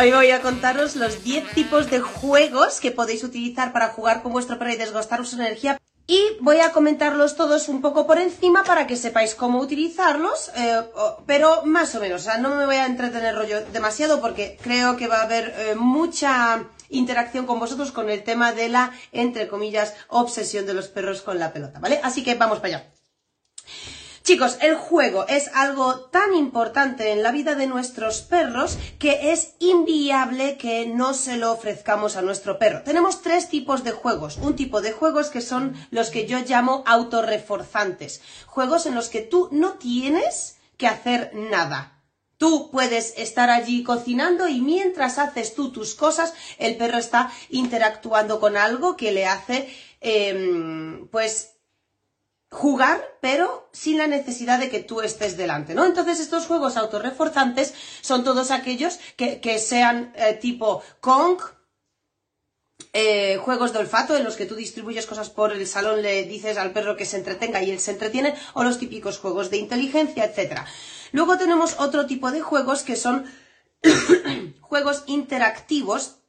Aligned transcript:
Hoy 0.00 0.12
voy 0.12 0.30
a 0.30 0.40
contaros 0.40 0.96
los 0.96 1.22
10 1.24 1.50
tipos 1.50 1.90
de 1.90 2.00
juegos 2.00 2.80
que 2.80 2.90
podéis 2.90 3.22
utilizar 3.22 3.70
para 3.70 3.88
jugar 3.88 4.22
con 4.22 4.32
vuestro 4.32 4.58
perro 4.58 4.72
y 4.72 4.76
desgastaros 4.76 5.28
su 5.28 5.36
energía. 5.36 5.76
Y 6.06 6.22
voy 6.40 6.60
a 6.60 6.72
comentarlos 6.72 7.36
todos 7.36 7.68
un 7.68 7.82
poco 7.82 8.06
por 8.06 8.16
encima 8.16 8.64
para 8.64 8.86
que 8.86 8.96
sepáis 8.96 9.34
cómo 9.34 9.60
utilizarlos, 9.60 10.52
eh, 10.56 10.80
pero 11.26 11.66
más 11.66 11.94
o 11.94 12.00
menos, 12.00 12.22
o 12.22 12.24
sea, 12.24 12.38
no 12.38 12.54
me 12.54 12.64
voy 12.64 12.76
a 12.76 12.86
entretener 12.86 13.34
rollo 13.34 13.62
demasiado 13.74 14.22
porque 14.22 14.58
creo 14.62 14.96
que 14.96 15.06
va 15.06 15.18
a 15.18 15.24
haber 15.24 15.54
eh, 15.58 15.74
mucha 15.74 16.64
interacción 16.88 17.44
con 17.44 17.60
vosotros 17.60 17.92
con 17.92 18.08
el 18.08 18.22
tema 18.22 18.52
de 18.52 18.70
la, 18.70 18.92
entre 19.12 19.48
comillas, 19.48 19.94
obsesión 20.08 20.64
de 20.64 20.72
los 20.72 20.88
perros 20.88 21.20
con 21.20 21.38
la 21.38 21.52
pelota, 21.52 21.78
¿vale? 21.78 22.00
Así 22.02 22.24
que 22.24 22.36
vamos 22.36 22.60
para 22.60 22.76
allá. 22.76 22.99
Chicos, 24.30 24.58
el 24.60 24.76
juego 24.76 25.26
es 25.26 25.50
algo 25.54 26.02
tan 26.02 26.36
importante 26.36 27.10
en 27.10 27.24
la 27.24 27.32
vida 27.32 27.56
de 27.56 27.66
nuestros 27.66 28.20
perros 28.20 28.78
que 29.00 29.32
es 29.32 29.54
inviable 29.58 30.56
que 30.56 30.86
no 30.86 31.14
se 31.14 31.36
lo 31.36 31.50
ofrezcamos 31.50 32.14
a 32.14 32.22
nuestro 32.22 32.56
perro. 32.56 32.84
Tenemos 32.84 33.22
tres 33.22 33.48
tipos 33.48 33.82
de 33.82 33.90
juegos. 33.90 34.36
Un 34.36 34.54
tipo 34.54 34.82
de 34.82 34.92
juegos 34.92 35.30
que 35.30 35.40
son 35.40 35.74
los 35.90 36.10
que 36.10 36.28
yo 36.28 36.38
llamo 36.46 36.84
autorreforzantes. 36.86 38.22
Juegos 38.46 38.86
en 38.86 38.94
los 38.94 39.08
que 39.08 39.22
tú 39.22 39.48
no 39.50 39.72
tienes 39.78 40.58
que 40.76 40.86
hacer 40.86 41.32
nada. 41.34 42.00
Tú 42.36 42.70
puedes 42.70 43.14
estar 43.18 43.50
allí 43.50 43.82
cocinando 43.82 44.46
y 44.46 44.60
mientras 44.60 45.18
haces 45.18 45.56
tú 45.56 45.72
tus 45.72 45.96
cosas, 45.96 46.34
el 46.58 46.76
perro 46.76 46.98
está 46.98 47.32
interactuando 47.48 48.38
con 48.38 48.56
algo 48.56 48.96
que 48.96 49.10
le 49.10 49.26
hace, 49.26 49.68
em, 50.00 51.08
pues, 51.08 51.56
jugar, 52.50 53.16
pero 53.20 53.68
sin 53.72 53.96
la 53.96 54.08
necesidad 54.08 54.58
de 54.58 54.70
que 54.70 54.80
tú 54.80 55.00
estés 55.00 55.36
delante, 55.36 55.74
¿no? 55.74 55.84
Entonces 55.84 56.18
estos 56.18 56.46
juegos 56.46 56.76
autorreforzantes 56.76 57.74
son 58.00 58.24
todos 58.24 58.50
aquellos 58.50 58.98
que, 59.16 59.58
sean 59.58 60.12
eh, 60.16 60.34
tipo 60.34 60.82
Kong, 61.00 61.40
eh, 62.92 63.38
juegos 63.40 63.72
de 63.72 63.78
olfato 63.78 64.16
en 64.16 64.24
los 64.24 64.36
que 64.36 64.46
tú 64.46 64.56
distribuyes 64.56 65.06
cosas 65.06 65.30
por 65.30 65.52
el 65.52 65.64
salón, 65.66 66.02
le 66.02 66.24
dices 66.24 66.58
al 66.58 66.72
perro 66.72 66.96
que 66.96 67.06
se 67.06 67.18
entretenga 67.18 67.62
y 67.62 67.70
él 67.70 67.78
se 67.78 67.92
entretiene, 67.92 68.34
o 68.54 68.64
los 68.64 68.78
típicos 68.78 69.18
juegos 69.18 69.50
de 69.50 69.58
inteligencia, 69.58 70.24
etc. 70.24 70.62
Luego 71.12 71.38
tenemos 71.38 71.76
otro 71.78 72.06
tipo 72.06 72.32
de 72.32 72.40
juegos 72.40 72.82
que 72.82 72.96
son 72.96 73.26
juegos 74.60 75.04
interactivos 75.06 76.19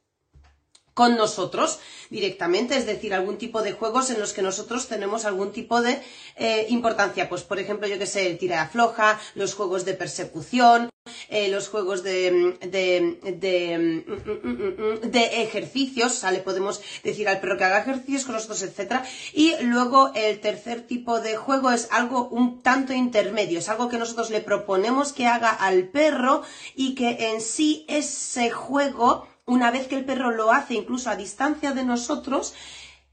con 0.94 1.16
nosotros 1.16 1.78
directamente, 2.10 2.76
es 2.76 2.86
decir, 2.86 3.14
algún 3.14 3.38
tipo 3.38 3.62
de 3.62 3.72
juegos 3.72 4.10
en 4.10 4.20
los 4.20 4.32
que 4.32 4.42
nosotros 4.42 4.88
tenemos 4.88 5.24
algún 5.24 5.52
tipo 5.52 5.80
de 5.80 6.00
eh, 6.36 6.66
importancia. 6.68 7.28
Pues, 7.28 7.42
por 7.42 7.58
ejemplo, 7.58 7.88
yo 7.88 7.98
que 7.98 8.06
sé, 8.06 8.26
el 8.26 8.38
tira 8.38 8.62
afloja, 8.62 9.18
los 9.34 9.54
juegos 9.54 9.84
de 9.84 9.94
persecución, 9.94 10.90
eh, 11.28 11.48
los 11.48 11.68
juegos 11.68 12.04
de, 12.04 12.56
de, 12.60 13.18
de, 13.40 14.04
de, 15.08 15.42
ejercicios, 15.42 16.14
¿sale? 16.14 16.38
Podemos 16.38 16.80
decir 17.02 17.28
al 17.28 17.40
perro 17.40 17.58
que 17.58 17.64
haga 17.64 17.80
ejercicios 17.80 18.24
con 18.24 18.34
nosotros, 18.34 18.62
etcétera. 18.62 19.04
Y 19.32 19.54
luego 19.62 20.12
el 20.14 20.40
tercer 20.40 20.82
tipo 20.86 21.20
de 21.20 21.36
juego 21.36 21.72
es 21.72 21.88
algo 21.90 22.28
un 22.28 22.62
tanto 22.62 22.92
intermedio, 22.92 23.58
es 23.58 23.68
algo 23.68 23.88
que 23.88 23.98
nosotros 23.98 24.30
le 24.30 24.42
proponemos 24.42 25.12
que 25.12 25.26
haga 25.26 25.50
al 25.50 25.88
perro 25.88 26.42
y 26.76 26.94
que 26.94 27.30
en 27.32 27.40
sí 27.40 27.84
ese 27.88 28.50
juego 28.50 29.26
una 29.46 29.70
vez 29.70 29.88
que 29.88 29.96
el 29.96 30.04
perro 30.04 30.30
lo 30.30 30.52
hace 30.52 30.74
incluso 30.74 31.10
a 31.10 31.16
distancia 31.16 31.72
de 31.72 31.84
nosotros, 31.84 32.54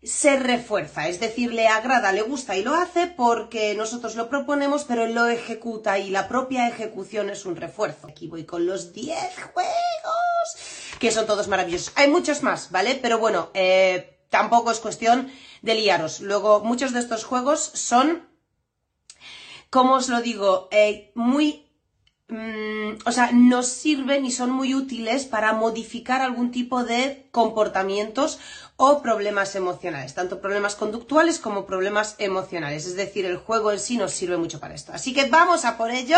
se 0.02 0.40
refuerza, 0.40 1.10
es 1.10 1.20
decir, 1.20 1.54
le 1.54 1.68
agrada, 1.68 2.14
le 2.14 2.22
gusta 2.22 2.56
y 2.56 2.64
lo 2.64 2.74
hace 2.74 3.08
porque 3.08 3.76
nosotros 3.76 4.16
lo 4.16 4.30
proponemos, 4.30 4.86
pero 4.86 5.04
él 5.04 5.14
lo 5.14 5.28
ejecuta 5.28 6.00
y 6.00 6.10
la 6.10 6.30
propia 6.30 6.70
ejecución 6.70 7.30
es 7.30 7.46
un 7.46 7.58
refuerzo. 7.58 8.08
Aquí 8.08 8.28
voy 8.28 8.46
con 8.46 8.66
los 8.66 8.94
10 8.94 9.18
juegos, 9.54 10.98
que 11.00 11.12
son 11.12 11.26
todos 11.26 11.50
maravillosos. 11.50 11.92
Hay 11.96 12.10
muchos 12.10 12.44
más, 12.44 12.72
¿vale? 12.72 12.98
Pero 13.02 13.20
bueno, 13.20 13.50
eh, 13.54 14.22
tampoco 14.30 14.72
es 14.72 14.80
cuestión 14.80 15.30
de 15.62 15.76
liaros. 15.76 16.22
Luego, 16.22 16.62
muchos 16.62 16.94
de 16.94 17.00
estos 17.00 17.26
juegos 17.26 17.60
son, 17.60 18.26
como 19.70 19.96
os 19.96 20.08
lo 20.08 20.22
digo, 20.22 20.70
eh, 20.72 21.12
muy 21.14 21.69
Mm, 22.30 23.00
o 23.06 23.12
sea, 23.12 23.32
nos 23.32 23.68
sirven 23.68 24.24
y 24.24 24.32
son 24.32 24.52
muy 24.52 24.76
útiles 24.76 25.26
para 25.26 25.52
modificar 25.54 26.22
algún 26.22 26.52
tipo 26.52 26.84
de 26.84 27.26
comportamientos 27.32 28.40
o 28.76 29.02
problemas 29.02 29.56
emocionales, 29.56 30.14
tanto 30.14 30.40
problemas 30.40 30.76
conductuales 30.76 31.40
como 31.40 31.66
problemas 31.66 32.16
emocionales. 32.20 32.86
Es 32.86 32.96
decir, 32.96 33.26
el 33.26 33.38
juego 33.38 33.72
en 33.72 33.80
sí 33.80 33.98
nos 33.98 34.12
sirve 34.12 34.38
mucho 34.38 34.60
para 34.60 34.76
esto. 34.76 34.92
Así 34.94 35.12
que 35.12 35.26
vamos 35.26 35.66
a 35.66 35.76
por 35.76 35.90
ello. 35.90 36.18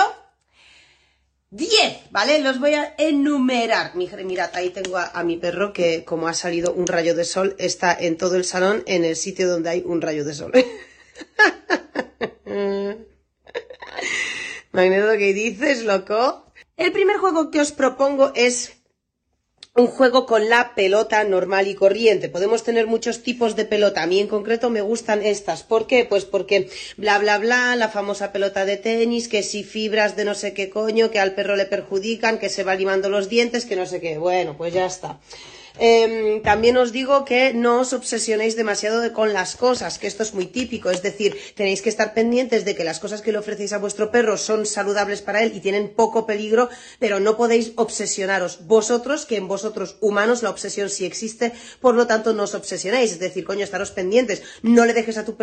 10, 1.52 2.12
¿vale? 2.12 2.40
Los 2.40 2.60
voy 2.60 2.76
a 2.76 2.94
enumerar. 2.98 3.94
Mirad, 3.96 4.52
ahí 4.54 4.70
tengo 4.70 4.98
a, 4.98 5.12
a, 5.14 5.24
mi 5.24 5.38
perro 5.38 5.74
que 5.74 6.06
como 6.06 6.28
ha 6.28 6.34
salido 6.34 6.74
un 6.74 6.88
rayo 6.88 7.16
de 7.16 7.26
sol, 7.26 7.56
está 7.58 7.94
en 7.94 8.18
todo 8.18 8.36
el 8.36 8.46
salón 8.46 8.84
en 8.86 9.06
el 9.06 9.16
sitio 9.16 9.50
donde 9.50 9.70
hay 9.70 9.84
un 9.86 10.02
rayo 10.02 10.26
de 10.26 10.34
sol. 10.34 10.52
Magneto, 14.72 15.12
¿qué 15.18 15.34
dices, 15.34 15.84
loco? 15.84 16.46
El 16.78 16.94
primer 16.94 17.18
juego 17.18 17.52
que 17.52 17.60
os 17.60 17.74
propongo 17.74 18.32
es 18.36 18.72
un 19.76 19.88
juego 19.88 20.26
con 20.26 20.48
la 20.48 20.76
pelota 20.76 21.24
normal 21.26 21.68
y 21.68 21.76
corriente. 21.76 22.30
Podemos 22.30 22.64
tener 22.64 22.88
muchos 22.88 23.22
tipos 23.22 23.58
de 23.58 23.66
pelota. 23.66 24.04
A 24.04 24.08
mí 24.08 24.20
en 24.20 24.28
concreto 24.28 24.70
me 24.70 24.80
gustan 24.80 25.22
estas. 25.24 25.64
¿Por 25.64 25.88
qué? 25.88 26.06
Pues 26.06 26.24
porque 26.24 26.70
bla 26.96 27.20
bla 27.20 27.38
bla, 27.38 27.76
la 27.76 27.90
famosa 27.90 28.32
pelota 28.32 28.66
de 28.66 28.78
tenis, 28.78 29.28
que 29.28 29.44
si 29.44 29.64
fibras 29.66 30.16
de 30.16 30.24
no 30.24 30.36
sé 30.36 30.54
qué 30.54 30.70
coño, 30.70 31.12
que 31.12 31.20
al 31.20 31.36
perro 31.36 31.58
le 31.58 31.66
perjudican, 31.66 32.40
que 32.40 32.50
se 32.50 32.64
va 32.64 32.76
limando 32.76 33.10
los 33.10 33.28
dientes, 33.28 33.66
que 33.66 33.76
no 33.76 33.86
sé 33.86 34.00
qué. 34.00 34.18
Bueno, 34.18 34.56
pues 34.58 34.74
ya 34.74 34.86
está. 34.86 35.20
Em, 35.80 36.42
también 36.42 36.78
os 36.78 36.92
digo 36.92 37.26
que 37.26 37.54
no 37.54 37.80
os 37.80 37.94
obsesionéis 37.94 38.56
demasiado 38.56 39.02
con 39.14 39.34
las 39.34 39.56
cosas, 39.56 39.98
que 39.98 40.08
esto 40.08 40.24
es 40.24 40.34
muy 40.34 40.46
típico, 40.46 40.90
es 40.90 41.02
decir, 41.02 41.38
tenéis 41.56 41.82
que 41.82 41.90
estar 41.90 42.14
pendientes 42.14 42.66
de 42.66 42.76
que 42.76 42.84
las 42.84 43.00
cosas 43.00 43.22
que 43.22 43.32
le 43.32 43.38
ofrecéis 43.38 43.74
a 43.74 43.78
vuestro 43.78 44.12
perro 44.12 44.38
son 44.38 44.66
saludables 44.66 45.22
para 45.22 45.44
él 45.44 45.54
y 45.56 45.60
tienen 45.60 45.90
poco 45.90 46.26
peligro, 46.26 46.70
pero 47.00 47.20
no 47.20 47.38
podéis 47.38 47.74
obsesionaros 47.76 48.66
vosotros, 48.68 49.26
que 49.26 49.38
en 49.38 49.48
vosotros 49.48 49.98
humanos 50.02 50.44
la 50.44 50.50
obsesión 50.50 50.90
sí 50.90 51.06
existe, 51.06 51.54
por 51.80 51.96
lo 51.96 52.08
tanto 52.08 52.34
no 52.34 52.44
os 52.44 52.56
obsesionéis, 52.56 53.14
es 53.14 53.20
decir, 53.20 53.46
coño, 53.46 53.64
estaros 53.64 53.92
pendientes, 53.92 54.44
no 54.62 54.86
le 54.86 54.94
dejes 54.94 55.18
a 55.18 55.26
tu, 55.26 55.36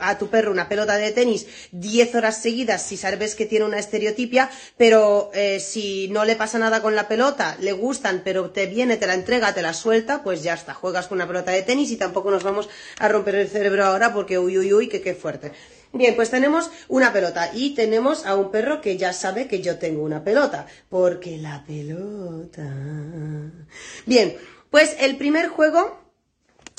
a 0.00 0.18
tu 0.18 0.28
perro 0.28 0.50
una 0.50 0.68
pelota 0.68 0.96
de 0.96 1.12
tenis 1.12 1.46
10 1.72 2.14
horas 2.14 2.42
seguidas 2.42 2.82
si 2.82 2.96
sabes 2.96 3.34
que 3.34 3.46
tiene 3.46 3.64
una 3.64 3.78
estereotipia, 3.78 4.50
pero 4.76 5.30
eh, 5.34 5.60
si 5.60 6.08
no 6.08 6.24
le 6.24 6.36
pasa 6.36 6.58
nada 6.58 6.82
con 6.82 6.94
la 6.94 7.08
pelota, 7.08 7.56
le 7.60 7.72
gustan, 7.72 8.22
pero 8.24 8.50
te 8.50 8.66
viene, 8.66 8.96
te 8.96 9.06
la 9.06 9.14
entrega, 9.14 9.54
te 9.54 9.62
la 9.62 9.65
suelta, 9.74 10.22
pues 10.22 10.42
ya 10.42 10.54
está, 10.54 10.74
juegas 10.74 11.06
con 11.06 11.18
una 11.18 11.26
pelota 11.26 11.52
de 11.52 11.62
tenis 11.62 11.90
y 11.90 11.96
tampoco 11.96 12.30
nos 12.30 12.42
vamos 12.42 12.68
a 12.98 13.08
romper 13.08 13.36
el 13.36 13.48
cerebro 13.48 13.84
ahora 13.84 14.12
porque 14.12 14.38
uy, 14.38 14.58
uy, 14.58 14.72
uy, 14.72 14.88
que 14.88 15.00
qué 15.00 15.14
fuerte. 15.14 15.52
Bien, 15.92 16.14
pues 16.14 16.30
tenemos 16.30 16.70
una 16.88 17.12
pelota 17.12 17.50
y 17.54 17.74
tenemos 17.74 18.26
a 18.26 18.34
un 18.34 18.50
perro 18.50 18.80
que 18.80 18.96
ya 18.96 19.12
sabe 19.12 19.48
que 19.48 19.62
yo 19.62 19.78
tengo 19.78 20.02
una 20.02 20.24
pelota, 20.24 20.66
porque 20.90 21.38
la 21.38 21.64
pelota... 21.64 22.70
Bien, 24.04 24.36
pues 24.70 24.96
el 25.00 25.16
primer 25.16 25.48
juego 25.48 25.98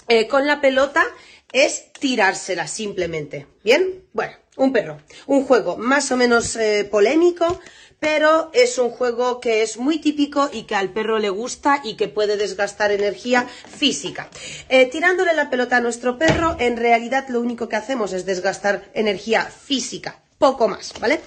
eh, 0.07 0.27
con 0.27 0.45
la 0.45 0.61
pelota 0.61 1.03
es 1.51 1.91
tirársela 1.93 2.67
simplemente. 2.67 3.47
Bien, 3.63 4.03
bueno, 4.13 4.33
un 4.55 4.71
perro, 4.71 4.99
un 5.25 5.45
juego 5.45 5.77
más 5.77 6.11
o 6.11 6.17
menos 6.17 6.55
eh, 6.55 6.87
polémico, 6.89 7.59
pero 7.99 8.49
es 8.53 8.77
un 8.77 8.89
juego 8.89 9.39
que 9.39 9.63
es 9.63 9.77
muy 9.77 9.99
típico 9.99 10.49
y 10.51 10.63
que 10.63 10.75
al 10.75 10.89
perro 10.89 11.19
le 11.19 11.29
gusta 11.29 11.81
y 11.83 11.95
que 11.95 12.07
puede 12.07 12.37
desgastar 12.37 12.91
energía 12.91 13.47
física. 13.47 14.29
Eh, 14.69 14.85
tirándole 14.85 15.33
la 15.33 15.49
pelota 15.49 15.77
a 15.77 15.81
nuestro 15.81 16.17
perro, 16.17 16.55
en 16.59 16.77
realidad 16.77 17.27
lo 17.29 17.41
único 17.41 17.69
que 17.69 17.75
hacemos 17.75 18.13
es 18.13 18.25
desgastar 18.25 18.89
energía 18.93 19.45
física, 19.45 20.19
poco 20.37 20.67
más, 20.67 20.93
¿vale? 20.99 21.21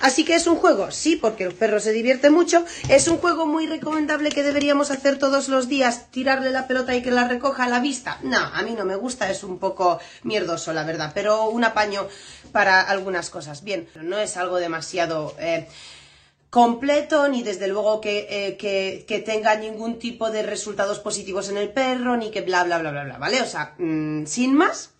Así 0.00 0.24
que 0.24 0.34
es 0.34 0.46
un 0.46 0.56
juego, 0.56 0.90
sí, 0.90 1.16
porque 1.16 1.44
el 1.44 1.52
perro 1.52 1.78
se 1.78 1.92
divierte 1.92 2.30
mucho, 2.30 2.64
es 2.88 3.06
un 3.06 3.18
juego 3.18 3.44
muy 3.46 3.66
recomendable 3.66 4.30
que 4.30 4.42
deberíamos 4.42 4.90
hacer 4.90 5.18
todos 5.18 5.48
los 5.48 5.68
días, 5.68 6.10
tirarle 6.10 6.50
la 6.50 6.66
pelota 6.66 6.94
y 6.94 7.02
que 7.02 7.10
la 7.10 7.28
recoja 7.28 7.64
a 7.64 7.68
la 7.68 7.80
vista. 7.80 8.18
No, 8.22 8.38
a 8.38 8.62
mí 8.62 8.72
no 8.72 8.86
me 8.86 8.96
gusta, 8.96 9.30
es 9.30 9.44
un 9.44 9.58
poco 9.58 10.00
mierdoso, 10.22 10.72
la 10.72 10.84
verdad, 10.84 11.12
pero 11.14 11.50
un 11.50 11.64
apaño 11.64 12.08
para 12.50 12.80
algunas 12.80 13.28
cosas. 13.28 13.62
Bien, 13.62 13.88
no 14.00 14.18
es 14.18 14.36
algo 14.38 14.56
demasiado... 14.56 15.34
Eh, 15.38 15.68
completo, 16.50 17.28
ni 17.28 17.42
desde 17.42 17.68
luego 17.68 18.00
eh, 18.04 18.56
que, 18.58 19.04
que, 19.06 19.18
tenga 19.20 19.54
ningún 19.54 19.98
tipo 19.98 20.30
de 20.30 20.42
resultados 20.42 20.98
positivos 20.98 21.48
en 21.48 21.56
el 21.56 21.70
perro, 21.70 22.16
ni 22.16 22.30
que 22.30 22.42
bla, 22.42 22.64
bla, 22.64 22.78
bla, 22.78 22.90
bla, 22.90 23.04
bla, 23.04 23.18
¿vale? 23.18 23.40
O 23.40 23.46
sea, 23.46 23.74
mm, 23.78 24.26
sin 24.26 24.54
más. 24.54 24.90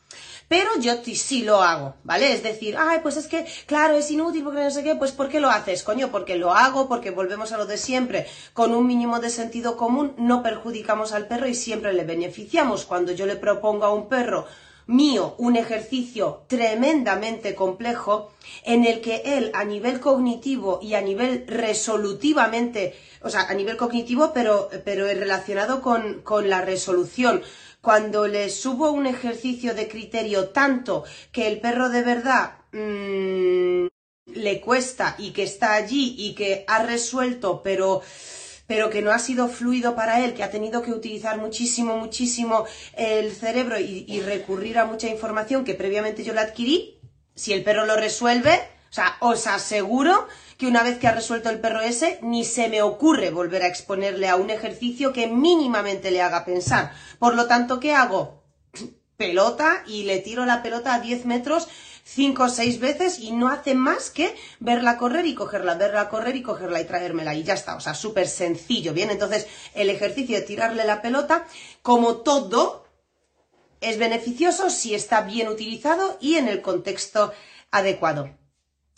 Pero 0.47 0.69
yo 0.81 0.94
sí 1.05 1.44
lo 1.44 1.62
hago, 1.62 1.94
¿vale? 2.02 2.32
Es 2.32 2.43
decir, 2.43 2.76
ay, 2.76 2.99
pues 3.02 3.17
es 3.17 3.29
que, 3.29 3.47
claro, 3.67 3.97
es 3.97 4.11
inútil 4.11 4.43
porque 4.43 4.64
no 4.64 4.70
sé 4.73 4.82
qué, 4.82 4.97
pues 4.97 5.12
¿por 5.12 5.29
qué 5.29 5.38
lo 5.38 5.49
haces? 5.49 5.85
Coño, 5.85 6.11
porque 6.11 6.35
lo 6.35 6.52
hago, 6.52 6.88
porque 6.88 7.12
volvemos 7.12 7.52
a 7.52 7.56
lo 7.56 7.67
de 7.67 7.79
siempre. 7.79 8.26
Con 8.52 8.75
un 8.75 8.85
mínimo 8.85 9.20
de 9.20 9.31
sentido 9.31 9.76
común 9.76 10.12
no 10.19 10.43
perjudicamos 10.43 11.12
al 11.12 11.29
perro 11.29 11.47
y 11.47 11.55
siempre 11.55 11.93
le 11.93 12.02
beneficiamos. 12.02 12.85
Cuando 12.85 13.12
yo 13.12 13.26
le 13.26 13.37
propongo 13.37 13.85
a 13.85 13.94
un 13.94 14.08
perro 14.08 14.44
mío 14.90 15.34
un 15.38 15.56
ejercicio 15.56 16.42
tremendamente 16.48 17.54
complejo 17.54 18.32
en 18.64 18.84
el 18.84 19.00
que 19.00 19.22
él 19.25 19.50
a 19.54 19.64
nivel 19.64 20.00
cognitivo 20.00 20.81
y 20.82 20.94
a 20.94 21.00
nivel 21.00 21.44
resolutivamente, 21.46 22.94
o 23.22 23.31
sea, 23.31 23.42
a 23.42 23.54
nivel 23.54 23.76
cognitivo, 23.76 24.32
pero, 24.34 24.69
pero 24.84 25.06
relacionado 25.06 25.81
con, 25.81 26.20
con 26.22 26.50
la 26.50 26.60
resolución, 26.60 27.42
cuando 27.81 28.26
le 28.26 28.50
subo 28.50 28.90
un 28.90 29.06
ejercicio 29.06 29.75
de 29.75 29.88
criterio 29.88 30.48
tanto 30.48 31.04
que 31.32 31.46
el 31.46 31.60
perro 31.60 31.88
de 31.88 32.02
verdad 32.02 32.58
mmm, 32.72 33.87
le 34.34 34.60
cuesta 34.60 35.14
y 35.19 35.31
que 35.31 35.44
está 35.44 35.75
allí 35.75 36.14
y 36.19 36.34
que 36.34 36.64
ha 36.66 36.82
resuelto, 36.82 37.62
pero 37.62 38.02
pero 38.70 38.88
que 38.88 39.02
no 39.02 39.11
ha 39.11 39.19
sido 39.19 39.49
fluido 39.49 39.96
para 39.96 40.25
él, 40.25 40.32
que 40.32 40.44
ha 40.44 40.50
tenido 40.52 40.81
que 40.81 40.93
utilizar 40.93 41.38
muchísimo, 41.38 41.96
muchísimo 41.96 42.67
el 42.93 43.32
cerebro 43.32 43.81
y, 43.81 44.20
recurrir 44.20 44.78
a 44.78 44.84
mucha 44.84 45.08
información 45.08 45.64
que 45.64 45.75
previamente 45.75 46.22
yo 46.22 46.32
le 46.34 46.38
adquirí, 46.38 47.00
si 47.34 47.52
el 47.52 47.64
perro 47.64 47.84
lo 47.84 47.96
resuelve, 47.96 48.52
o 48.88 48.93
sea, 48.93 49.17
os 49.19 49.49
aseguro 49.49 50.28
que 50.56 50.69
una 50.69 50.84
vez 50.84 50.99
que 50.99 51.08
ha 51.08 51.12
resuelto 51.12 51.50
el 51.50 51.58
perro 51.58 51.81
ese, 51.81 52.20
ni 52.22 52.44
se 52.44 52.69
me 52.69 52.81
ocurre 52.81 53.31
volver 53.31 53.64
a 53.64 53.67
exponerle 53.67 54.28
a 54.28 54.37
un 54.37 54.50
ejercicio 54.50 55.12
que 55.12 55.26
mínimamente 55.26 56.12
le 56.12 56.23
haga 56.23 56.44
pensar. 56.44 56.93
Por 57.19 57.34
lo 57.34 57.49
tanto, 57.49 57.81
¿qué 57.81 57.94
hago? 57.94 58.44
Pelota 59.16 59.82
y 59.88 60.05
le 60.05 60.20
tiro 60.20 60.46
la 60.46 60.62
pelota 60.62 60.94
a 60.94 61.00
10 61.00 61.26
metros 61.26 61.66
cinco 62.12 62.45
o 62.45 62.49
seis 62.49 62.81
veces 62.81 63.19
y 63.19 63.33
no 63.33 63.49
hace 63.49 63.75
más 63.75 64.11
que 64.11 64.35
verla 64.59 64.99
correr 64.99 65.27
y 65.27 65.35
cogerla, 65.35 65.75
verla 65.75 66.09
correr 66.09 66.37
y 66.37 66.43
cogerla 66.43 66.81
y 66.81 66.85
traérmela 66.85 67.35
y 67.35 67.45
ya 67.45 67.55
está, 67.55 67.77
o 67.77 67.81
sea, 67.81 67.95
súper 67.95 68.27
sencillo, 68.27 68.93
¿bien? 68.93 69.11
Entonces, 69.11 69.47
el 69.75 69.91
ejercicio 69.91 70.37
de 70.37 70.43
tirarle 70.43 70.85
la 70.85 71.03
pelota, 71.03 71.47
como 71.83 72.17
todo, 72.19 72.85
es 73.81 73.99
beneficioso 73.99 74.71
si 74.71 74.95
está 74.95 75.23
bien 75.23 75.49
utilizado 75.49 76.19
y 76.21 76.35
en 76.35 76.49
el 76.49 76.61
contexto 76.62 77.33
adecuado. 77.71 78.31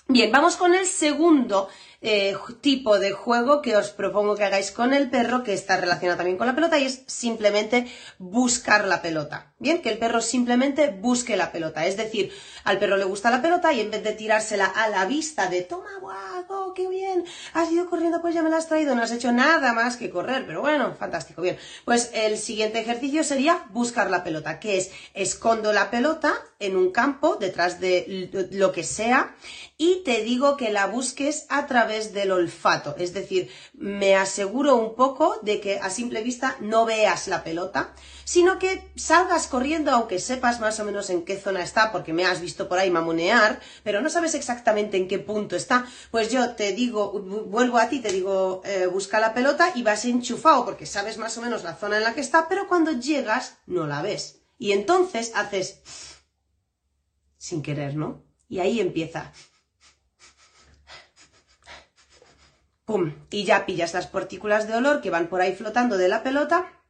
Bien, 0.09 0.33
vamos 0.33 0.57
con 0.57 0.75
el 0.75 0.87
segundo 0.87 1.69
eh, 2.01 2.35
tipo 2.61 2.99
de 2.99 3.13
juego 3.13 3.63
que 3.63 3.77
os 3.77 3.91
propongo 3.91 4.35
que 4.35 4.45
hagáis 4.45 4.73
con 4.73 4.93
el 4.93 5.09
perro, 5.11 5.45
que 5.45 5.53
está 5.53 5.77
relacionado 5.77 6.19
también 6.19 6.37
con 6.37 6.49
la 6.49 6.55
pelota, 6.55 6.79
y 6.79 6.87
es 6.87 7.05
simplemente 7.07 7.87
buscar 8.19 8.87
la 8.87 9.01
pelota. 9.01 9.52
Bien, 9.63 9.81
que 9.81 9.91
el 9.91 9.99
perro 9.99 10.21
simplemente 10.21 10.89
busque 10.89 11.37
la 11.37 11.53
pelota. 11.53 11.87
Es 11.87 11.97
decir, 11.97 12.33
al 12.65 12.81
perro 12.81 12.97
le 12.97 13.05
gusta 13.05 13.31
la 13.31 13.41
pelota 13.41 13.73
y 13.73 13.81
en 13.81 13.93
vez 13.93 14.03
de 14.03 14.11
tirársela 14.11 14.65
a 14.67 14.89
la 14.89 15.05
vista 15.05 15.47
de 15.47 15.63
toma, 15.63 16.01
guau, 16.01 16.75
qué 16.75 16.89
bien, 16.89 17.25
has 17.55 17.71
ido 17.71 17.89
corriendo, 17.89 18.21
pues 18.21 18.35
ya 18.35 18.43
me 18.43 18.51
la 18.51 18.57
has 18.57 18.67
traído, 18.67 18.97
no 18.97 19.03
has 19.03 19.13
hecho 19.13 19.31
nada 19.31 19.73
más 19.73 19.97
que 19.97 20.11
correr, 20.11 20.47
pero 20.49 20.63
bueno, 20.63 20.97
fantástico, 20.99 21.43
bien. 21.43 21.59
Pues 21.85 22.11
el 22.13 22.39
siguiente 22.39 22.81
ejercicio 22.81 23.23
sería 23.23 23.65
buscar 23.71 24.11
la 24.11 24.25
pelota, 24.25 24.59
que 24.59 24.79
es 24.79 24.91
escondo 25.15 25.73
la 25.73 25.93
pelota 25.93 26.35
en 26.59 26.77
un 26.77 26.91
campo, 26.91 27.37
detrás 27.37 27.79
de 27.79 28.49
lo 28.51 28.73
que 28.73 28.83
sea, 28.83 29.37
y 29.79 30.03
te 30.05 30.23
digo 30.23 30.57
que 30.57 30.73
la 30.73 30.87
busques 30.87 31.47
a 31.49 31.67
través 31.67 32.13
del 32.13 32.33
olfato. 32.33 32.97
Es 32.99 33.15
decir, 33.15 33.49
me 33.75 34.17
aseguro 34.17 34.77
un 34.77 34.97
poco 34.97 35.39
de 35.43 35.61
que 35.61 35.79
a 35.79 35.89
simple 35.89 36.23
vista 36.23 36.57
no 36.61 36.85
veas 36.85 37.29
la 37.29 37.45
pelota, 37.45 37.95
sino 38.25 38.59
que 38.59 38.91
salgas 38.97 39.49
corriendo 39.53 39.91
aunque 39.91 40.19
sepas 40.19 40.61
más 40.61 40.81
o 40.81 40.85
menos 40.87 41.11
en 41.11 41.27
qué 41.27 41.39
zona 41.39 41.63
está, 41.63 41.93
porque 41.93 42.15
me 42.15 42.25
has 42.25 42.41
visto 42.41 42.71
por 42.71 42.79
ahí 42.79 42.91
mamonear, 42.91 43.61
pero 43.85 44.01
no 44.01 44.09
sabes 44.09 44.35
exactamente 44.35 44.97
en 44.97 45.09
qué 45.09 45.19
punto 45.19 45.57
está. 45.57 45.85
Pues 46.11 46.33
yo 46.33 46.55
te 46.55 46.73
digo, 46.73 47.13
vuelvo 47.21 47.77
a 47.77 47.91
ti, 47.91 48.01
te 48.01 48.11
digo, 48.11 48.63
eh, 48.65 48.87
busca 48.87 49.21
la 49.21 49.35
pelota 49.35 49.73
y 49.75 49.83
vas 49.83 50.07
enchufado, 50.07 50.65
porque 50.65 50.87
sabes 50.87 51.19
más 51.19 51.37
o 51.37 51.43
menos 51.43 51.65
la 51.65 51.75
zona 51.75 51.99
en 51.99 52.05
la 52.05 52.15
que 52.15 52.23
está, 52.23 52.49
pero 52.49 52.67
cuando 52.67 52.93
llegas 52.93 53.59
no 53.67 53.87
la 53.87 54.01
ves. 54.01 54.41
Y 54.59 54.73
entonces 54.73 55.33
haces 55.35 55.83
sin 57.37 57.61
querer, 57.61 57.95
¿no? 57.95 58.25
Y 58.49 58.61
ahí 58.61 58.81
empieza. 58.81 59.35
¡Pum! 62.87 63.13
Y 63.29 63.45
ya 63.45 63.67
pillas 63.67 63.93
las 63.93 64.07
partículas 64.07 64.67
de 64.67 64.77
olor 64.77 65.03
que 65.03 65.11
van 65.11 65.29
por 65.29 65.43
ahí 65.43 65.55
flotando 65.55 65.99
de 65.99 66.09
la 66.09 66.23
pelota 66.23 66.82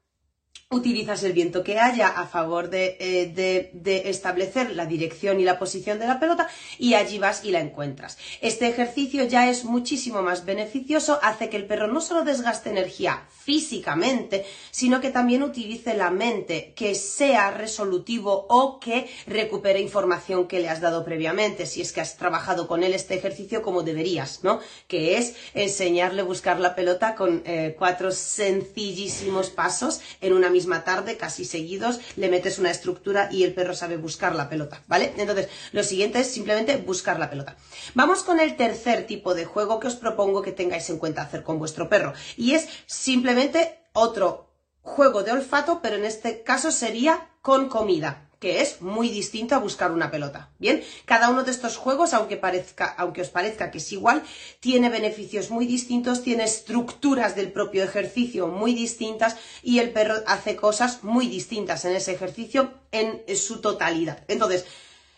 utilizas 0.73 1.23
el 1.23 1.33
viento 1.33 1.63
que 1.63 1.79
haya 1.79 2.09
a 2.09 2.27
favor 2.27 2.71
eh, 2.73 3.31
de, 3.35 3.71
de, 3.73 4.11
establecer 4.11 4.75
la 4.75 4.87
dirección 4.87 5.39
y 5.39 5.45
la 5.45 5.59
posición 5.59 5.99
de 5.99 6.07
la 6.07 6.19
pelota 6.19 6.49
y 6.79 6.95
allí 6.95 7.19
vas 7.19 7.45
y 7.45 7.51
la 7.51 7.61
encuentras. 7.61 8.19
Este 8.41 8.69
ejercicio 8.69 9.25
ya 9.25 9.49
es 9.49 9.65
muchísimo 9.65 10.23
más 10.23 10.45
beneficioso, 10.45 11.19
hace 11.23 11.49
que 11.49 11.57
el 11.57 11.67
perro 11.67 11.87
no 11.89 12.01
solo 12.01 12.25
desgaste 12.25 12.71
energía 12.71 13.27
físicamente, 13.31 14.45
sino 14.71 15.01
que 15.01 15.11
también 15.11 15.43
utilice 15.43 15.95
la 15.95 16.11
mente, 16.11 16.73
que 16.75 16.95
sea 16.95 17.51
resolutivo 17.51 18.47
o 18.49 18.81
que 18.81 19.09
recupere 19.27 19.81
información 19.81 20.49
que 20.49 20.61
le 20.61 20.69
has 20.69 20.81
dado 20.81 21.05
previamente, 21.05 21.67
si 21.67 21.83
es 21.83 21.93
que 21.93 22.01
has 22.01 22.17
trabajado 22.17 22.67
con 22.67 22.83
él 22.83 22.95
este 22.95 23.15
ejercicio 23.15 23.63
como 23.63 23.83
deberías, 23.83 24.43
¿no? 24.43 24.61
Que 24.89 25.19
es 25.19 25.35
enseñarle 25.55 26.23
a 26.23 26.25
buscar 26.25 26.61
la 26.61 26.75
pelota 26.75 27.15
con 27.15 27.43
eh, 27.45 27.75
cuatro 27.79 28.11
sencillísimos 28.13 29.51
pasos 29.51 30.01
en 30.21 30.33
una 30.33 30.49
misma 30.51 30.62
misma 30.63 30.85
tarde, 30.85 31.17
casi 31.17 31.45
seguidos, 31.45 31.99
le 32.17 32.29
metes 32.29 32.61
una 32.61 32.71
estructura 32.71 33.29
y 33.33 33.43
el 33.43 33.53
perro 33.53 33.75
sabe 33.75 33.97
buscar 33.97 34.35
la 34.37 34.49
pelota, 34.49 34.83
¿vale? 34.87 35.13
Entonces, 35.17 35.49
lo 35.73 35.83
siguiente 35.83 36.21
es 36.21 36.31
simplemente 36.31 36.77
buscar 36.77 37.19
la 37.19 37.31
pelota. 37.31 37.57
Vamos 37.95 38.23
con 38.23 38.39
el 38.39 38.57
tercer 38.57 39.07
tipo 39.07 39.35
de 39.35 39.45
juego 39.45 39.81
que 39.81 39.89
os 39.89 39.97
propongo 39.97 40.43
que 40.43 40.53
tengáis 40.53 40.89
en 40.89 40.99
cuenta 40.99 41.23
hacer 41.23 41.43
con 41.43 41.59
vuestro 41.59 41.89
perro 41.89 42.13
y 42.37 42.55
es 42.55 42.69
simplemente 42.87 43.81
otro 43.93 44.55
juego 44.83 45.25
de 45.25 45.33
olfato, 45.33 45.81
pero 45.83 45.97
en 45.97 46.05
este 46.05 46.43
caso 46.43 46.71
sería 46.71 47.29
con 47.41 47.69
comida 47.69 48.29
que 48.43 48.61
es 48.61 48.83
muy 48.83 49.09
distinto 49.09 49.55
a 49.55 49.59
buscar 49.59 49.93
una 49.93 50.11
pelota. 50.11 50.51
Bien, 50.59 50.83
cada 51.05 51.31
uno 51.31 51.45
de 51.45 51.53
estos 51.53 51.77
juegos, 51.77 52.13
aunque, 52.13 52.37
parezca, 52.37 52.93
aunque 52.99 53.23
os 53.23 53.29
parezca 53.29 53.71
que 53.71 53.79
es 53.79 53.93
igual, 53.93 54.25
tiene 54.59 54.91
beneficios 54.91 55.51
muy 55.51 55.65
distintos, 55.65 56.25
tiene 56.25 56.43
estructuras 56.43 57.37
del 57.37 57.53
propio 57.53 57.85
ejercicio 57.85 58.49
muy 58.49 58.75
distintas 58.75 59.37
y 59.63 59.79
el 59.79 59.93
perro 59.93 60.17
hace 60.27 60.57
cosas 60.57 61.05
muy 61.05 61.29
distintas 61.29 61.85
en 61.85 61.95
ese 61.95 62.15
ejercicio 62.15 62.73
en 62.91 63.23
su 63.37 63.61
totalidad. 63.61 64.25
Entonces, 64.27 64.67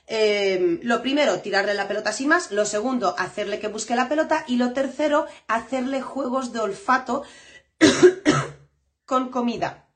eh, 0.07 0.81
lo 0.83 1.01
primero, 1.01 1.41
tirarle 1.41 1.73
la 1.73 1.89
pelota 1.89 2.13
sin 2.13 2.29
más. 2.29 2.51
Lo 2.51 2.67
segundo, 2.67 3.15
hacerle 3.17 3.59
que 3.59 3.69
busque 3.69 3.97
la 3.97 4.11
pelota. 4.11 4.45
Y 4.47 4.57
lo 4.57 4.75
tercero, 4.75 5.25
hacerle 5.49 6.03
juegos 6.03 6.53
de 6.53 6.61
olfato 6.61 7.23
con 9.07 9.31
comida 9.31 9.89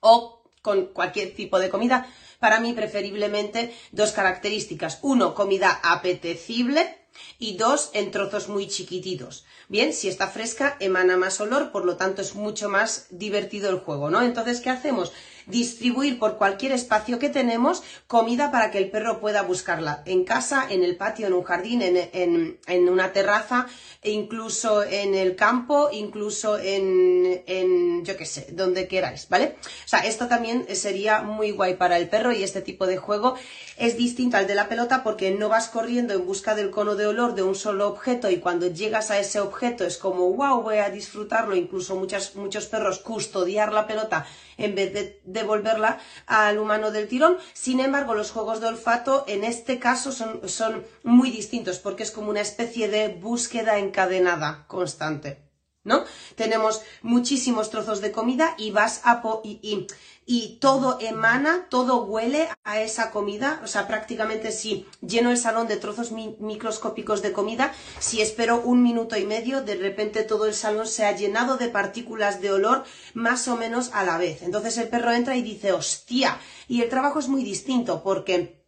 o 0.00 0.42
con 0.60 0.86
cualquier 0.88 1.34
tipo 1.34 1.58
de 1.58 1.70
comida 1.70 2.06
para 2.40 2.58
mí, 2.58 2.72
preferiblemente, 2.72 3.72
dos 3.92 4.10
características. 4.10 4.98
Uno, 5.02 5.34
comida 5.34 5.78
apetecible 5.84 6.96
y 7.38 7.56
dos, 7.56 7.90
en 7.92 8.10
trozos 8.10 8.48
muy 8.48 8.66
chiquititos. 8.66 9.44
Bien, 9.68 9.92
si 9.92 10.08
está 10.08 10.26
fresca, 10.26 10.76
emana 10.80 11.16
más 11.16 11.40
olor, 11.40 11.70
por 11.70 11.84
lo 11.84 11.96
tanto 11.96 12.22
es 12.22 12.34
mucho 12.34 12.68
más 12.68 13.06
divertido 13.10 13.70
el 13.70 13.78
juego, 13.78 14.10
¿no? 14.10 14.22
Entonces, 14.22 14.60
¿qué 14.60 14.70
hacemos? 14.70 15.12
Distribuir 15.50 16.18
por 16.18 16.36
cualquier 16.36 16.72
espacio 16.72 17.18
que 17.18 17.28
tenemos 17.28 17.82
comida 18.06 18.50
para 18.50 18.70
que 18.70 18.78
el 18.78 18.90
perro 18.90 19.20
pueda 19.20 19.42
buscarla 19.42 20.02
en 20.06 20.24
casa, 20.24 20.66
en 20.70 20.84
el 20.84 20.96
patio, 20.96 21.26
en 21.26 21.32
un 21.32 21.42
jardín, 21.42 21.82
en, 21.82 22.88
una 22.88 23.12
terraza, 23.12 23.66
e 24.02 24.10
incluso 24.10 24.82
en 24.82 25.14
el 25.14 25.36
campo, 25.36 25.90
incluso 25.92 26.58
en, 26.58 27.42
en 27.46 28.04
yo 28.04 28.16
qué 28.16 28.26
sé, 28.26 28.48
donde 28.52 28.88
queráis, 28.88 29.28
¿vale? 29.28 29.56
O 29.84 29.88
sea, 29.88 30.00
esto 30.00 30.26
también 30.26 30.66
sería 30.74 31.22
muy 31.22 31.50
guay 31.50 31.74
para 31.74 31.98
el 31.98 32.08
perro 32.08 32.32
y 32.32 32.42
este 32.42 32.62
tipo 32.62 32.86
de 32.86 32.96
juego 32.96 33.36
es 33.76 33.96
distinto 33.96 34.36
al 34.36 34.46
de 34.46 34.54
la 34.54 34.68
pelota 34.68 35.02
porque 35.02 35.30
no 35.30 35.48
vas 35.48 35.68
corriendo 35.68 36.14
en 36.14 36.26
busca 36.26 36.54
del 36.54 36.70
cono 36.70 36.96
de 36.96 37.06
olor 37.06 37.34
de 37.34 37.42
un 37.42 37.54
solo 37.54 37.88
objeto 37.88 38.30
y 38.30 38.38
cuando 38.38 38.68
llegas 38.68 39.10
a 39.10 39.18
ese 39.18 39.40
objeto 39.40 39.84
es 39.84 39.98
como, 39.98 40.32
wow, 40.32 40.62
voy 40.62 40.78
a 40.78 40.90
disfrutarlo, 40.90 41.56
incluso 41.56 41.96
muchos 41.96 42.66
perros 42.66 42.98
custodiar 42.98 43.72
la 43.72 43.86
pelota 43.86 44.26
en 44.56 44.74
vez 44.74 45.20
de 45.24 45.39
devolverla 45.40 45.98
al 46.26 46.58
humano 46.58 46.90
del 46.90 47.08
tirón. 47.08 47.38
Sin 47.52 47.80
embargo, 47.80 48.14
los 48.14 48.30
juegos 48.30 48.60
de 48.60 48.68
olfato 48.68 49.24
en 49.26 49.44
este 49.44 49.78
caso 49.78 50.12
son, 50.12 50.48
son 50.48 50.84
muy 51.02 51.30
distintos 51.30 51.78
porque 51.78 52.02
es 52.02 52.10
como 52.10 52.30
una 52.30 52.40
especie 52.40 52.88
de 52.88 53.08
búsqueda 53.08 53.78
encadenada 53.78 54.64
constante. 54.66 55.38
¿No? 55.82 56.04
Tenemos 56.36 56.82
muchísimos 57.00 57.70
trozos 57.70 58.02
de 58.02 58.12
comida 58.12 58.54
y 58.58 58.70
vas 58.70 59.00
a 59.04 59.22
y, 59.42 59.60
y 59.62 59.86
todo 60.60 60.98
emana, 61.00 61.66
todo 61.68 62.04
huele 62.04 62.48
a 62.62 62.80
esa 62.80 63.10
comida. 63.10 63.60
O 63.64 63.66
sea, 63.66 63.88
prácticamente 63.88 64.52
si 64.52 64.86
lleno 65.00 65.30
el 65.30 65.36
salón 65.36 65.66
de 65.66 65.76
trozos 65.76 66.12
microscópicos 66.12 67.20
de 67.20 67.32
comida, 67.32 67.72
si 67.98 68.20
espero 68.20 68.60
un 68.60 68.82
minuto 68.82 69.16
y 69.16 69.26
medio, 69.26 69.62
de 69.62 69.74
repente 69.74 70.22
todo 70.22 70.46
el 70.46 70.54
salón 70.54 70.86
se 70.86 71.04
ha 71.04 71.16
llenado 71.16 71.56
de 71.56 71.68
partículas 71.68 72.40
de 72.40 72.52
olor 72.52 72.84
más 73.14 73.48
o 73.48 73.56
menos 73.56 73.90
a 73.92 74.04
la 74.04 74.18
vez. 74.18 74.42
Entonces 74.42 74.78
el 74.78 74.88
perro 74.88 75.12
entra 75.12 75.36
y 75.36 75.42
dice, 75.42 75.72
hostia. 75.72 76.38
Y 76.68 76.82
el 76.82 76.88
trabajo 76.88 77.18
es 77.18 77.26
muy 77.26 77.42
distinto 77.42 78.02
porque 78.04 78.59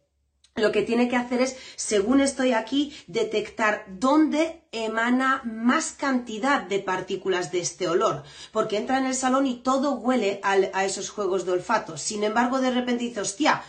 lo 0.55 0.71
que 0.71 0.83
tiene 0.83 1.09
que 1.09 1.15
hacer 1.15 1.41
es, 1.41 1.55
según 1.75 2.21
estoy 2.21 2.53
aquí, 2.53 2.95
detectar 3.07 3.85
dónde 3.87 4.61
emana 4.71 5.41
más 5.45 5.91
cantidad 5.91 6.61
de 6.61 6.79
partículas 6.79 7.51
de 7.51 7.59
este 7.59 7.87
olor, 7.87 8.23
porque 8.51 8.77
entra 8.77 8.99
en 8.99 9.05
el 9.05 9.15
salón 9.15 9.47
y 9.47 9.55
todo 9.55 9.93
huele 9.93 10.39
a 10.43 10.85
esos 10.85 11.09
juegos 11.09 11.45
de 11.45 11.53
olfato. 11.53 11.97
Sin 11.97 12.23
embargo, 12.23 12.59
de 12.59 12.71
repente 12.71 13.05
dice, 13.05 13.21
hostia, 13.21 13.63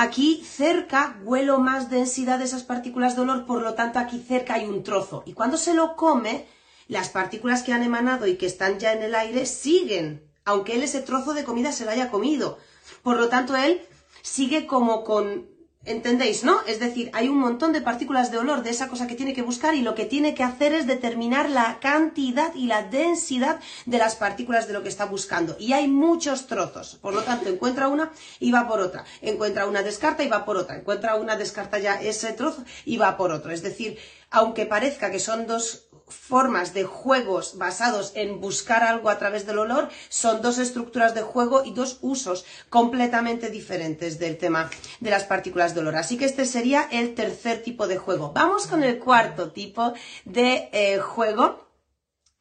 Aquí 0.00 0.44
cerca 0.46 1.18
huelo 1.24 1.58
más 1.58 1.90
densidad 1.90 2.38
de 2.38 2.44
esas 2.44 2.62
partículas 2.62 3.16
de 3.16 3.22
olor, 3.22 3.46
por 3.46 3.62
lo 3.62 3.74
tanto 3.74 3.98
aquí 3.98 4.20
cerca 4.20 4.54
hay 4.54 4.64
un 4.66 4.84
trozo. 4.84 5.24
Y 5.26 5.32
cuando 5.32 5.56
se 5.56 5.74
lo 5.74 5.96
come, 5.96 6.46
las 6.86 7.08
partículas 7.08 7.64
que 7.64 7.72
han 7.72 7.82
emanado 7.82 8.28
y 8.28 8.36
que 8.36 8.46
están 8.46 8.78
ya 8.78 8.92
en 8.92 9.02
el 9.02 9.16
aire 9.16 9.44
siguen, 9.44 10.22
aunque 10.44 10.76
él 10.76 10.84
ese 10.84 11.00
trozo 11.00 11.34
de 11.34 11.42
comida 11.42 11.72
se 11.72 11.84
lo 11.84 11.90
haya 11.90 12.12
comido. 12.12 12.58
Por 13.02 13.16
lo 13.16 13.28
tanto, 13.28 13.56
él 13.56 13.82
sigue 14.22 14.66
como 14.66 15.04
con 15.04 15.58
¿Entendéis, 15.84 16.44
no? 16.44 16.60
Es 16.66 16.80
decir, 16.80 17.10
hay 17.14 17.28
un 17.28 17.38
montón 17.38 17.72
de 17.72 17.80
partículas 17.80 18.30
de 18.30 18.36
olor 18.36 18.62
de 18.62 18.70
esa 18.70 18.88
cosa 18.88 19.06
que 19.06 19.14
tiene 19.14 19.32
que 19.32 19.42
buscar 19.42 19.74
y 19.74 19.80
lo 19.80 19.94
que 19.94 20.04
tiene 20.04 20.34
que 20.34 20.42
hacer 20.42 20.74
es 20.74 20.86
determinar 20.86 21.48
la 21.48 21.78
cantidad 21.80 22.54
y 22.54 22.66
la 22.66 22.82
densidad 22.82 23.60
de 23.86 23.96
las 23.96 24.16
partículas 24.16 24.66
de 24.66 24.74
lo 24.74 24.82
que 24.82 24.90
está 24.90 25.06
buscando. 25.06 25.56
Y 25.58 25.72
hay 25.72 25.88
muchos 25.88 26.46
trozos. 26.46 26.96
Por 26.96 27.14
lo 27.14 27.22
tanto, 27.22 27.48
encuentra 27.48 27.88
una 27.88 28.12
y 28.38 28.50
va 28.50 28.68
por 28.68 28.80
otra. 28.80 29.04
Encuentra 29.22 29.66
una, 29.66 29.82
descarta 29.82 30.24
y 30.24 30.28
va 30.28 30.44
por 30.44 30.58
otra. 30.58 30.76
Encuentra 30.76 31.14
una, 31.14 31.36
descarta 31.36 31.78
ya 31.78 31.94
ese 31.94 32.32
trozo 32.32 32.64
y 32.84 32.98
va 32.98 33.16
por 33.16 33.30
otro. 33.30 33.52
Es 33.52 33.62
decir, 33.62 33.98
aunque 34.30 34.66
parezca 34.66 35.10
que 35.10 35.20
son 35.20 35.46
dos 35.46 35.87
formas 36.10 36.74
de 36.74 36.84
juegos 36.84 37.58
basados 37.58 38.12
en 38.14 38.40
buscar 38.40 38.82
algo 38.82 39.10
a 39.10 39.18
través 39.18 39.46
del 39.46 39.58
olor 39.58 39.88
son 40.08 40.42
dos 40.42 40.58
estructuras 40.58 41.14
de 41.14 41.22
juego 41.22 41.64
y 41.64 41.72
dos 41.72 41.98
usos 42.00 42.44
completamente 42.70 43.50
diferentes 43.50 44.18
del 44.18 44.38
tema 44.38 44.70
de 45.00 45.10
las 45.10 45.24
partículas 45.24 45.74
de 45.74 45.80
olor. 45.80 45.96
Así 45.96 46.16
que 46.16 46.24
este 46.24 46.46
sería 46.46 46.88
el 46.90 47.14
tercer 47.14 47.62
tipo 47.62 47.86
de 47.86 47.98
juego. 47.98 48.32
Vamos 48.32 48.66
con 48.66 48.82
el 48.82 48.98
cuarto 48.98 49.50
tipo 49.50 49.92
de 50.24 50.68
eh, 50.72 50.98
juego 50.98 51.67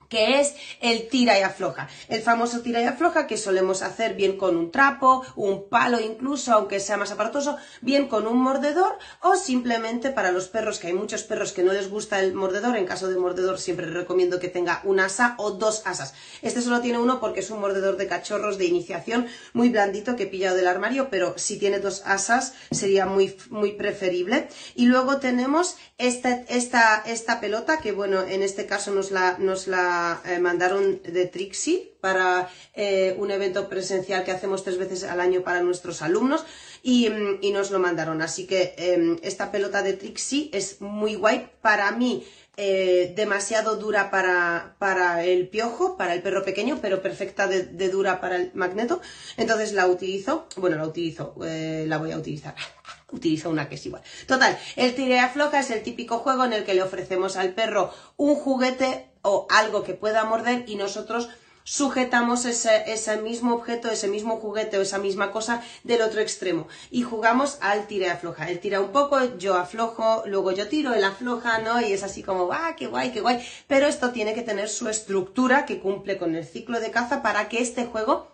que 0.09 0.39
es 0.39 0.55
el 0.81 1.07
tira 1.09 1.37
y 1.39 1.41
afloja. 1.41 1.87
El 2.07 2.21
famoso 2.21 2.61
tira 2.61 2.81
y 2.81 2.85
afloja 2.85 3.27
que 3.27 3.37
solemos 3.37 3.81
hacer 3.81 4.15
bien 4.15 4.37
con 4.37 4.55
un 4.57 4.71
trapo, 4.71 5.23
un 5.35 5.69
palo 5.69 5.99
incluso, 5.99 6.53
aunque 6.53 6.79
sea 6.79 6.97
más 6.97 7.11
aparatoso, 7.11 7.57
bien 7.81 8.07
con 8.07 8.27
un 8.27 8.37
mordedor 8.37 8.97
o 9.21 9.35
simplemente 9.35 10.11
para 10.11 10.31
los 10.31 10.47
perros, 10.47 10.79
que 10.79 10.87
hay 10.87 10.93
muchos 10.93 11.23
perros 11.23 11.51
que 11.51 11.63
no 11.63 11.73
les 11.73 11.89
gusta 11.89 12.19
el 12.19 12.33
mordedor, 12.33 12.77
en 12.77 12.85
caso 12.85 13.07
de 13.07 13.17
mordedor 13.17 13.59
siempre 13.59 13.87
recomiendo 13.87 14.39
que 14.39 14.47
tenga 14.47 14.81
un 14.83 14.99
asa 14.99 15.35
o 15.37 15.51
dos 15.51 15.81
asas. 15.85 16.13
Este 16.41 16.61
solo 16.61 16.81
tiene 16.81 16.99
uno 16.99 17.19
porque 17.19 17.41
es 17.41 17.49
un 17.49 17.59
mordedor 17.59 17.97
de 17.97 18.07
cachorros 18.07 18.57
de 18.57 18.65
iniciación 18.65 19.27
muy 19.53 19.69
blandito 19.69 20.15
que 20.15 20.23
he 20.23 20.27
pillado 20.27 20.55
del 20.55 20.67
armario, 20.67 21.09
pero 21.09 21.37
si 21.37 21.57
tiene 21.57 21.79
dos 21.79 22.03
asas 22.05 22.53
sería 22.71 23.05
muy, 23.05 23.35
muy 23.49 23.73
preferible. 23.73 24.47
Y 24.75 24.85
luego 24.85 25.17
tenemos 25.17 25.77
esta, 25.97 26.43
esta, 26.47 27.03
esta 27.05 27.39
pelota 27.39 27.79
que 27.79 27.91
bueno, 27.91 28.21
en 28.21 28.41
este 28.41 28.65
caso 28.65 28.91
nos 28.91 29.11
la, 29.11 29.37
nos 29.39 29.67
la 29.67 29.96
eh, 30.25 30.39
mandaron 30.39 31.01
de 31.03 31.25
Trixie 31.25 31.93
para 32.01 32.49
eh, 32.73 33.15
un 33.17 33.31
evento 33.31 33.67
presencial 33.69 34.23
que 34.23 34.31
hacemos 34.31 34.63
tres 34.63 34.77
veces 34.77 35.03
al 35.03 35.19
año 35.19 35.41
para 35.41 35.61
nuestros 35.61 36.01
alumnos 36.01 36.45
y, 36.83 37.09
mm, 37.09 37.39
nos 37.53 37.71
lo 37.71 37.79
mandaron. 37.79 38.21
Así 38.21 38.45
que 38.45 38.75
em, 38.77 39.17
esta 39.23 39.51
pelota 39.51 39.81
de 39.81 39.93
Trixie 39.93 40.49
es 40.53 40.81
muy 40.81 41.15
guay. 41.15 41.49
Para 41.61 41.91
mí, 41.91 42.25
eh, 42.55 43.13
demasiado 43.15 43.75
dura 43.75 44.09
para, 44.09 44.75
para, 44.79 45.23
el 45.23 45.47
piojo, 45.47 45.97
para 45.97 46.13
el 46.13 46.21
perro 46.21 46.43
pequeño, 46.43 46.79
pero 46.81 47.01
perfecta 47.01 47.47
de, 47.47 47.89
dura 47.89 48.19
para 48.21 48.37
el 48.37 48.51
magneto. 48.53 49.01
Entonces 49.37 49.73
la 49.73 49.87
utilizo, 49.87 50.47
bueno, 50.57 50.77
la 50.77 50.87
utilizo, 50.87 51.35
la 51.39 51.97
voy 51.97 52.11
a 52.11 52.17
utilizar. 52.17 52.55
Utilizo 53.11 53.49
una 53.49 53.69
que 53.69 53.75
es 53.75 53.85
igual. 53.85 54.01
Total, 54.27 54.57
el 54.75 54.93
tire 54.93 55.19
afloja 55.19 55.61
es 55.61 55.71
el 55.71 55.81
típico 55.81 56.19
juego 56.19 56.43
en 56.43 56.51
el 56.51 56.65
que 56.65 56.73
le 56.73 56.83
ofrecemos 56.83 57.37
al 57.37 57.53
perro 57.53 57.93
un 58.17 58.35
juguete 58.35 59.07
o 59.29 59.45
algo 59.49 59.83
que 59.83 59.93
pueda 59.93 60.23
morder 60.23 60.63
y 60.67 60.75
nosotros 60.75 61.29
sujetamos 61.63 62.45
ese, 62.45 63.17
mismo 63.21 63.53
objeto, 63.53 63.91
ese 63.91 64.07
mismo 64.07 64.37
juguete 64.37 64.77
o 64.77 64.81
esa 64.81 64.99
misma 64.99 65.31
cosa 65.31 65.61
del 65.83 66.01
otro 66.01 66.21
extremo 66.21 66.69
y 66.91 67.01
jugamos 67.01 67.57
al 67.59 67.87
tire 67.87 68.09
afloja. 68.09 68.49
Él 68.49 68.59
tira 68.61 68.79
un 68.79 68.93
poco, 68.93 69.37
yo 69.37 69.55
aflojo, 69.55 70.23
luego 70.27 70.53
yo 70.53 70.69
tiro, 70.69 70.93
él 70.93 71.03
afloja, 71.03 71.57
¿no? 71.59 71.81
Y 71.81 71.91
es 71.91 72.03
así 72.03 72.23
como, 72.23 72.49
¡ah, 72.53 72.75
qué 72.77 72.87
guay, 72.87 73.11
qué 73.11 73.19
guay! 73.19 73.45
Pero 73.67 73.85
esto 73.85 74.11
tiene 74.11 74.33
que 74.33 74.43
tener 74.43 74.69
su 74.69 74.87
estructura 74.87 75.65
que 75.65 75.81
cumple 75.81 76.17
con 76.17 76.35
el 76.35 76.45
ciclo 76.45 76.79
de 76.79 76.89
caza 76.89 77.21
para 77.21 77.49
que 77.49 77.61
este 77.61 77.85
juego 77.85 78.31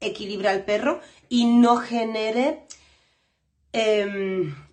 equilibre 0.00 0.48
al 0.48 0.64
perro 0.64 1.00
y 1.28 1.44
no 1.46 1.76
genere... 1.76 2.66
Em, 3.72 4.65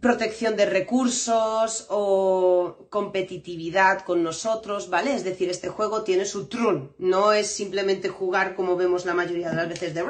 protección 0.00 0.56
de 0.56 0.66
recursos 0.66 1.86
o 1.88 2.88
competitividad 2.90 4.00
con 4.00 4.22
nosotros, 4.22 4.90
¿vale? 4.90 5.14
Es 5.14 5.24
decir, 5.24 5.50
este 5.50 5.68
juego 5.68 6.02
tiene 6.02 6.24
su 6.24 6.48
trun, 6.48 6.94
no 6.98 7.32
es 7.32 7.46
simplemente 7.46 8.08
jugar 8.08 8.56
como 8.56 8.76
vemos 8.76 9.06
la 9.06 9.14
mayoría 9.14 9.50
de 9.50 9.56
las 9.56 9.68
veces 9.68 9.94
de 9.94 10.04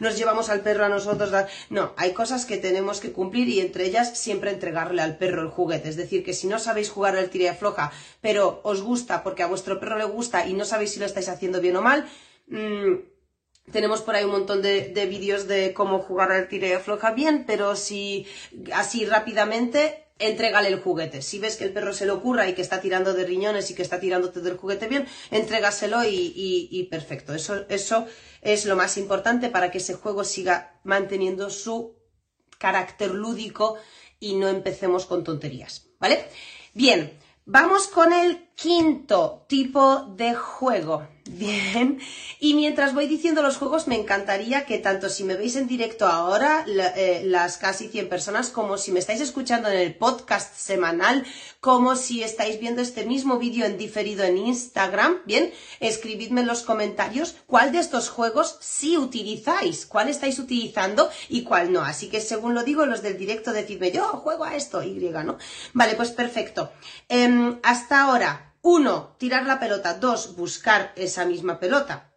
nos 0.00 0.16
llevamos 0.16 0.50
al 0.50 0.60
perro 0.60 0.84
a 0.84 0.88
nosotros, 0.88 1.32
no, 1.70 1.92
hay 1.96 2.12
cosas 2.12 2.46
que 2.46 2.58
tenemos 2.58 3.00
que 3.00 3.12
cumplir 3.12 3.48
y 3.48 3.60
entre 3.60 3.86
ellas 3.86 4.16
siempre 4.16 4.52
entregarle 4.52 5.02
al 5.02 5.16
perro 5.16 5.42
el 5.42 5.48
juguete, 5.48 5.88
es 5.88 5.96
decir, 5.96 6.24
que 6.24 6.32
si 6.32 6.46
no 6.46 6.58
sabéis 6.58 6.90
jugar 6.90 7.16
al 7.16 7.30
tira 7.30 7.54
floja, 7.54 7.92
pero 8.20 8.60
os 8.62 8.82
gusta 8.82 9.22
porque 9.22 9.42
a 9.42 9.48
vuestro 9.48 9.80
perro 9.80 9.98
le 9.98 10.04
gusta 10.04 10.46
y 10.46 10.54
no 10.54 10.64
sabéis 10.64 10.92
si 10.92 11.00
lo 11.00 11.06
estáis 11.06 11.28
haciendo 11.28 11.60
bien 11.60 11.76
o 11.76 11.82
mal, 11.82 12.06
mmm, 12.46 12.94
tenemos 13.72 14.02
por 14.02 14.14
ahí 14.14 14.24
un 14.24 14.32
montón 14.32 14.62
de, 14.62 15.06
vídeos 15.08 15.46
de 15.46 15.72
cómo 15.72 15.98
jugar 16.00 16.32
al 16.32 16.48
tire 16.48 16.68
y 16.68 16.72
afloja 16.72 17.12
bien, 17.12 17.44
pero 17.46 17.76
si 17.76 18.26
así 18.72 19.06
rápidamente, 19.06 20.04
entrégale 20.18 20.68
el 20.68 20.80
juguete. 20.80 21.22
Si 21.22 21.38
ves 21.38 21.56
que 21.56 21.64
el 21.64 21.72
perro 21.72 21.92
se 21.92 22.06
le 22.06 22.12
ocurra 22.12 22.48
y 22.48 22.54
que 22.54 22.62
está 22.62 22.80
tirando 22.80 23.14
de 23.14 23.24
riñones 23.24 23.70
y 23.70 23.74
que 23.74 23.82
está 23.82 23.98
tirándote 23.98 24.40
del 24.40 24.56
juguete 24.56 24.86
bien, 24.86 25.06
entrégaselo 25.30 26.04
y, 26.04 26.32
y, 26.70 26.84
perfecto. 26.84 27.34
Eso, 27.34 27.64
eso 27.68 28.06
es 28.42 28.66
lo 28.66 28.76
más 28.76 28.96
importante 28.98 29.48
para 29.48 29.70
que 29.70 29.78
ese 29.78 29.94
juego 29.94 30.24
siga 30.24 30.78
manteniendo 30.84 31.50
su 31.50 31.96
carácter 32.58 33.10
lúdico 33.10 33.76
y 34.20 34.34
no 34.34 34.48
empecemos 34.48 35.06
con 35.06 35.24
tonterías. 35.24 35.86
¿Vale? 35.98 36.28
Bien, 36.74 37.18
vamos 37.46 37.88
con 37.88 38.12
el 38.12 38.43
quinto 38.54 39.44
tipo 39.48 40.06
de 40.16 40.34
juego. 40.34 41.06
Bien, 41.26 42.00
y 42.38 42.52
mientras 42.52 42.92
voy 42.92 43.06
diciendo 43.06 43.40
los 43.40 43.56
juegos, 43.56 43.88
me 43.88 43.98
encantaría 43.98 44.66
que 44.66 44.78
tanto 44.78 45.08
si 45.08 45.24
me 45.24 45.36
veis 45.36 45.56
en 45.56 45.66
directo 45.66 46.06
ahora, 46.06 46.66
eh, 46.68 47.22
las 47.24 47.56
casi 47.56 47.88
100 47.88 48.10
personas, 48.10 48.50
como 48.50 48.76
si 48.76 48.92
me 48.92 48.98
estáis 48.98 49.22
escuchando 49.22 49.70
en 49.70 49.78
el 49.78 49.94
podcast 49.94 50.54
semanal, 50.54 51.24
como 51.60 51.96
si 51.96 52.22
estáis 52.22 52.60
viendo 52.60 52.82
este 52.82 53.06
mismo 53.06 53.38
vídeo 53.38 53.64
en 53.64 53.78
diferido 53.78 54.22
en 54.22 54.36
Instagram, 54.36 55.22
bien, 55.24 55.50
escribidme 55.80 56.42
en 56.42 56.46
los 56.46 56.62
comentarios 56.62 57.36
cuál 57.46 57.72
de 57.72 57.78
estos 57.78 58.10
juegos 58.10 58.58
sí 58.60 58.98
utilizáis, 58.98 59.86
cuál 59.86 60.10
estáis 60.10 60.38
utilizando 60.38 61.08
y 61.30 61.42
cuál 61.44 61.72
no. 61.72 61.80
Así 61.80 62.10
que 62.10 62.20
según 62.20 62.52
lo 62.52 62.64
digo, 62.64 62.84
los 62.84 63.00
del 63.00 63.16
directo, 63.16 63.54
decidme 63.54 63.92
yo 63.92 64.04
juego 64.08 64.44
a 64.44 64.56
esto, 64.56 64.82
Y, 64.82 64.92
¿no? 64.98 65.38
Vale, 65.72 65.94
pues 65.94 66.10
perfecto. 66.10 66.70
Em, 67.08 67.58
hasta 67.62 68.02
ahora, 68.02 68.43
uno, 68.64 69.14
tirar 69.18 69.44
la 69.44 69.60
pelota. 69.60 69.92
Dos, 69.92 70.36
buscar 70.36 70.92
esa 70.96 71.26
misma 71.26 71.60
pelota. 71.60 72.10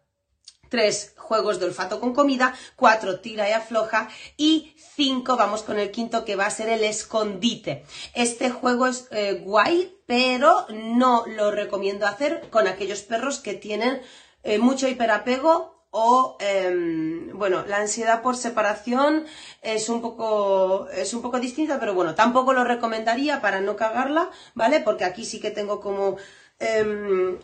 Tres, 0.70 1.12
juegos 1.18 1.60
de 1.60 1.66
olfato 1.66 2.00
con 2.00 2.14
comida. 2.14 2.54
Cuatro, 2.74 3.20
tira 3.20 3.48
y 3.50 3.52
afloja. 3.52 4.08
Y 4.38 4.74
cinco, 4.96 5.36
vamos 5.36 5.62
con 5.62 5.78
el 5.78 5.90
quinto 5.90 6.24
que 6.24 6.36
va 6.36 6.46
a 6.46 6.50
ser 6.50 6.70
el 6.70 6.84
escondite. 6.84 7.84
Este 8.14 8.48
juego 8.48 8.86
es 8.86 9.08
eh, 9.10 9.42
guay, 9.44 9.94
pero 10.06 10.66
no 10.70 11.26
lo 11.26 11.50
recomiendo 11.50 12.06
hacer 12.06 12.48
con 12.48 12.66
aquellos 12.66 13.02
perros 13.02 13.40
que 13.40 13.52
tienen 13.52 14.00
eh, 14.42 14.58
mucho 14.58 14.88
hiperapego 14.88 15.77
o 15.90 16.36
em, 16.40 17.36
bueno, 17.38 17.64
la 17.66 17.78
ansiedad 17.78 18.22
por 18.22 18.36
separación 18.36 19.24
es 19.62 19.88
un 19.88 20.00
poco 20.02 20.88
es 20.90 21.14
un 21.14 21.22
poco 21.22 21.40
distinta, 21.40 21.80
pero 21.80 21.94
bueno, 21.94 22.14
tampoco 22.14 22.52
lo 22.52 22.64
recomendaría 22.64 23.40
para 23.40 23.60
no 23.60 23.76
cagarla, 23.76 24.30
¿vale? 24.54 24.80
Porque 24.80 25.04
aquí 25.04 25.24
sí 25.24 25.40
que 25.40 25.50
tengo 25.50 25.80
como 25.80 26.16
em, 26.58 27.38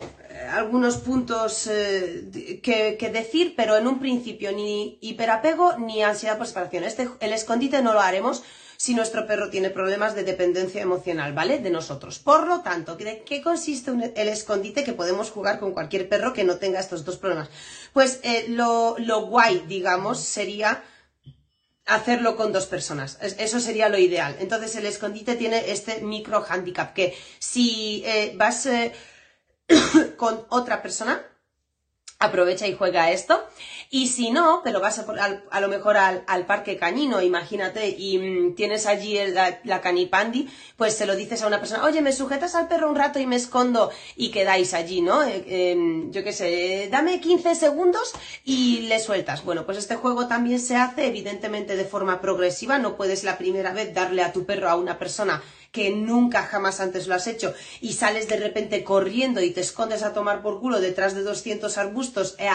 algunos 0.51 0.97
puntos 0.97 1.67
eh, 1.67 2.59
que, 2.61 2.97
que, 2.97 3.09
decir, 3.09 3.55
pero 3.55 3.77
en 3.77 3.87
un 3.87 3.99
principio 3.99 4.51
ni 4.51 4.97
hiperapego 5.01 5.77
ni 5.77 6.03
ansiedad 6.03 6.37
por 6.37 6.47
separación. 6.47 6.83
Este, 6.83 7.09
el 7.19 7.33
escondite 7.33 7.81
no 7.81 7.93
lo 7.93 8.01
haremos 8.01 8.43
si 8.77 8.93
nuestro 8.93 9.25
perro 9.27 9.49
tiene 9.49 9.69
problemas 9.69 10.15
de 10.15 10.23
dependencia 10.23 10.81
emocional, 10.81 11.33
¿vale? 11.33 11.59
De 11.59 11.69
nosotros. 11.69 12.19
Por 12.19 12.47
lo 12.47 12.61
tanto, 12.61 12.95
¿de 12.95 13.23
qué 13.23 13.41
consiste 13.41 13.91
el 14.15 14.27
escondite 14.27 14.83
que 14.83 14.93
podemos 14.93 15.31
jugar 15.31 15.59
con 15.59 15.73
cualquier 15.73 16.09
perro 16.09 16.33
que 16.33 16.43
no 16.43 16.57
tenga 16.57 16.79
estos 16.79 17.05
dos 17.05 17.17
problemas? 17.17 17.49
Pues 17.93 18.19
eh, 18.23 18.45
lo, 18.49 18.95
guay, 19.27 19.63
digamos, 19.67 20.19
sería 20.19 20.83
hacerlo 21.85 22.35
con 22.35 22.51
dos 22.51 22.65
personas. 22.65 23.17
Eso 23.21 23.59
sería 23.59 23.89
lo 23.89 23.97
ideal. 23.97 24.35
Entonces 24.39 24.75
el 24.75 24.85
escondite 24.85 25.35
tiene 25.35 25.71
este 25.71 26.01
micro 26.01 26.43
handicap 26.47 26.93
que 26.93 27.15
si 27.39 28.03
eh, 28.05 28.33
vas 28.35 28.65
eh, 28.65 28.93
con 30.17 30.45
otra 30.49 30.81
persona, 30.81 31.21
aprovecha 32.19 32.67
y 32.67 32.75
juega 32.75 33.11
esto. 33.11 33.47
Y 33.95 34.07
si 34.07 34.29
no, 34.29 34.59
te 34.59 34.73
lo 34.73 34.81
vas 34.81 34.99
a, 34.99 35.05
a 35.51 35.61
lo 35.61 35.69
mejor 35.69 35.95
al, 35.95 36.45
parque 36.45 36.75
cañino, 36.75 37.21
imagínate, 37.21 37.87
y 37.87 38.17
mm, 38.17 38.53
tienes 38.53 38.87
allí 38.87 39.17
la, 39.27 39.79
canipandi, 39.79 40.49
pues 40.75 40.97
se 40.97 41.05
lo 41.05 41.15
dices 41.15 41.41
a 41.41 41.47
una 41.47 41.59
persona, 41.59 41.85
oye, 41.85 42.01
me 42.01 42.11
sujetas 42.11 42.55
al 42.55 42.67
perro 42.67 42.89
un 42.89 42.97
rato 42.97 43.19
y 43.19 43.25
me 43.25 43.37
escondo 43.37 43.91
y 44.17 44.31
quedáis 44.31 44.73
allí, 44.73 44.99
¿no? 44.99 45.23
Eh, 45.23 45.71
em, 45.71 46.11
yo 46.11 46.25
qué 46.25 46.33
sé, 46.33 46.89
dame 46.91 47.21
15 47.21 47.55
segundos 47.55 48.11
y 48.43 48.81
le 48.89 48.99
sueltas. 48.99 49.45
Bueno, 49.45 49.65
pues 49.65 49.77
este 49.77 49.95
juego 49.95 50.27
también 50.27 50.59
se 50.59 50.75
hace 50.75 51.07
evidentemente 51.07 51.77
de 51.77 51.85
forma 51.85 52.19
progresiva, 52.19 52.77
no 52.77 52.97
puedes 52.97 53.23
la 53.23 53.37
primera 53.37 53.71
vez 53.71 53.93
darle 53.93 54.23
a 54.23 54.33
tu 54.33 54.45
perro 54.45 54.67
a 54.67 54.75
una 54.75 54.99
persona 54.99 55.41
que 55.75 55.89
nunca 55.89 56.43
jamás 56.43 56.79
antes 56.79 57.05
lo 57.05 57.15
has 57.15 57.27
hecho 57.27 57.53
y 57.81 57.93
sales 57.93 58.29
de 58.29 58.37
repente 58.37 58.85
corriendo 58.85 59.41
y 59.41 59.51
te 59.51 59.59
escondes 59.59 60.03
a 60.03 60.13
tomar 60.13 60.41
por 60.41 60.61
culo 60.61 60.79
detrás 60.79 61.13
de 61.15 61.21
200 61.21 61.77
arbustos 61.77 62.37
eh, 62.39 62.47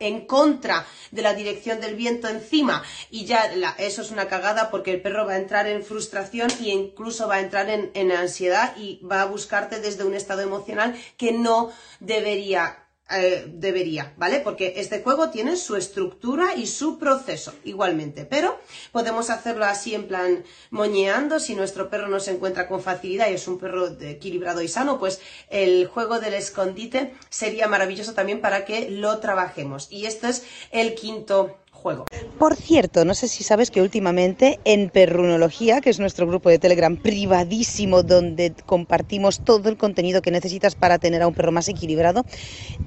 en 0.00 0.19
contra 0.26 0.86
de 1.10 1.22
la 1.22 1.34
dirección 1.34 1.80
del 1.80 1.94
viento 1.94 2.28
encima. 2.28 2.82
Y 3.10 3.24
ya 3.24 3.50
eso 3.78 4.02
es 4.02 4.10
una 4.10 4.28
cagada 4.28 4.70
porque 4.70 4.92
el 4.92 5.02
perro 5.02 5.26
va 5.26 5.32
a 5.32 5.38
entrar 5.38 5.66
en 5.66 5.84
frustración 5.84 6.50
y 6.60 6.70
incluso 6.70 7.28
va 7.28 7.36
a 7.36 7.40
entrar 7.40 7.68
en, 7.70 7.90
en 7.94 8.12
ansiedad 8.12 8.76
y 8.76 9.00
va 9.04 9.22
a 9.22 9.26
buscarte 9.26 9.80
desde 9.80 10.04
un 10.04 10.14
estado 10.14 10.42
emocional 10.42 10.96
que 11.16 11.32
no 11.32 11.72
debería 12.00 12.89
eh, 13.10 13.46
debería, 13.48 14.12
¿vale? 14.16 14.40
Porque 14.40 14.74
este 14.76 15.02
juego 15.02 15.30
tiene 15.30 15.56
su 15.56 15.76
estructura 15.76 16.54
y 16.54 16.66
su 16.66 16.98
proceso 16.98 17.52
igualmente, 17.64 18.24
pero 18.24 18.58
podemos 18.92 19.30
hacerlo 19.30 19.64
así 19.64 19.94
en 19.94 20.06
plan 20.06 20.44
moñeando, 20.70 21.40
si 21.40 21.54
nuestro 21.54 21.90
perro 21.90 22.08
no 22.08 22.20
se 22.20 22.32
encuentra 22.32 22.68
con 22.68 22.80
facilidad 22.80 23.28
y 23.30 23.34
es 23.34 23.48
un 23.48 23.58
perro 23.58 23.88
equilibrado 24.00 24.62
y 24.62 24.68
sano, 24.68 24.98
pues 24.98 25.20
el 25.48 25.86
juego 25.86 26.20
del 26.20 26.34
escondite 26.34 27.14
sería 27.28 27.66
maravilloso 27.68 28.14
también 28.14 28.40
para 28.40 28.64
que 28.64 28.90
lo 28.90 29.18
trabajemos. 29.18 29.88
Y 29.90 30.06
esto 30.06 30.28
es 30.28 30.44
el 30.70 30.94
quinto 30.94 31.56
juego. 31.80 32.06
Por 32.38 32.56
cierto, 32.56 33.04
no 33.04 33.14
sé 33.14 33.28
si 33.28 33.44
sabes 33.44 33.70
que 33.70 33.82
últimamente 33.82 34.60
en 34.64 34.90
Perrunología, 34.90 35.80
que 35.80 35.90
es 35.90 35.98
nuestro 35.98 36.26
grupo 36.26 36.48
de 36.48 36.58
Telegram 36.58 36.96
privadísimo 36.96 38.02
donde 38.02 38.54
compartimos 38.66 39.40
todo 39.40 39.68
el 39.68 39.76
contenido 39.76 40.22
que 40.22 40.30
necesitas 40.30 40.74
para 40.74 40.98
tener 40.98 41.22
a 41.22 41.26
un 41.26 41.34
perro 41.34 41.52
más 41.52 41.68
equilibrado, 41.68 42.24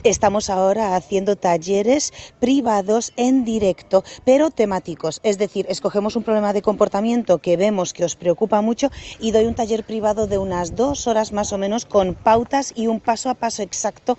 estamos 0.03 0.49
ahora 0.49 0.95
haciendo 0.95 1.35
talleres 1.35 2.13
privados 2.39 3.13
en 3.15 3.45
directo, 3.45 4.03
pero 4.25 4.49
temáticos. 4.49 5.19
Es 5.23 5.37
decir, 5.37 5.65
escogemos 5.69 6.15
un 6.15 6.23
problema 6.23 6.53
de 6.53 6.61
comportamiento 6.61 7.39
que 7.39 7.57
vemos 7.57 7.93
que 7.93 8.05
os 8.05 8.15
preocupa 8.15 8.61
mucho 8.61 8.89
y 9.19 9.31
doy 9.31 9.45
un 9.45 9.55
taller 9.55 9.83
privado 9.83 10.27
de 10.27 10.37
unas 10.37 10.75
dos 10.75 11.07
horas 11.07 11.31
más 11.31 11.53
o 11.53 11.57
menos 11.57 11.85
con 11.85 12.15
pautas 12.15 12.73
y 12.75 12.87
un 12.87 12.99
paso 12.99 13.29
a 13.29 13.35
paso 13.35 13.63
exacto 13.63 14.17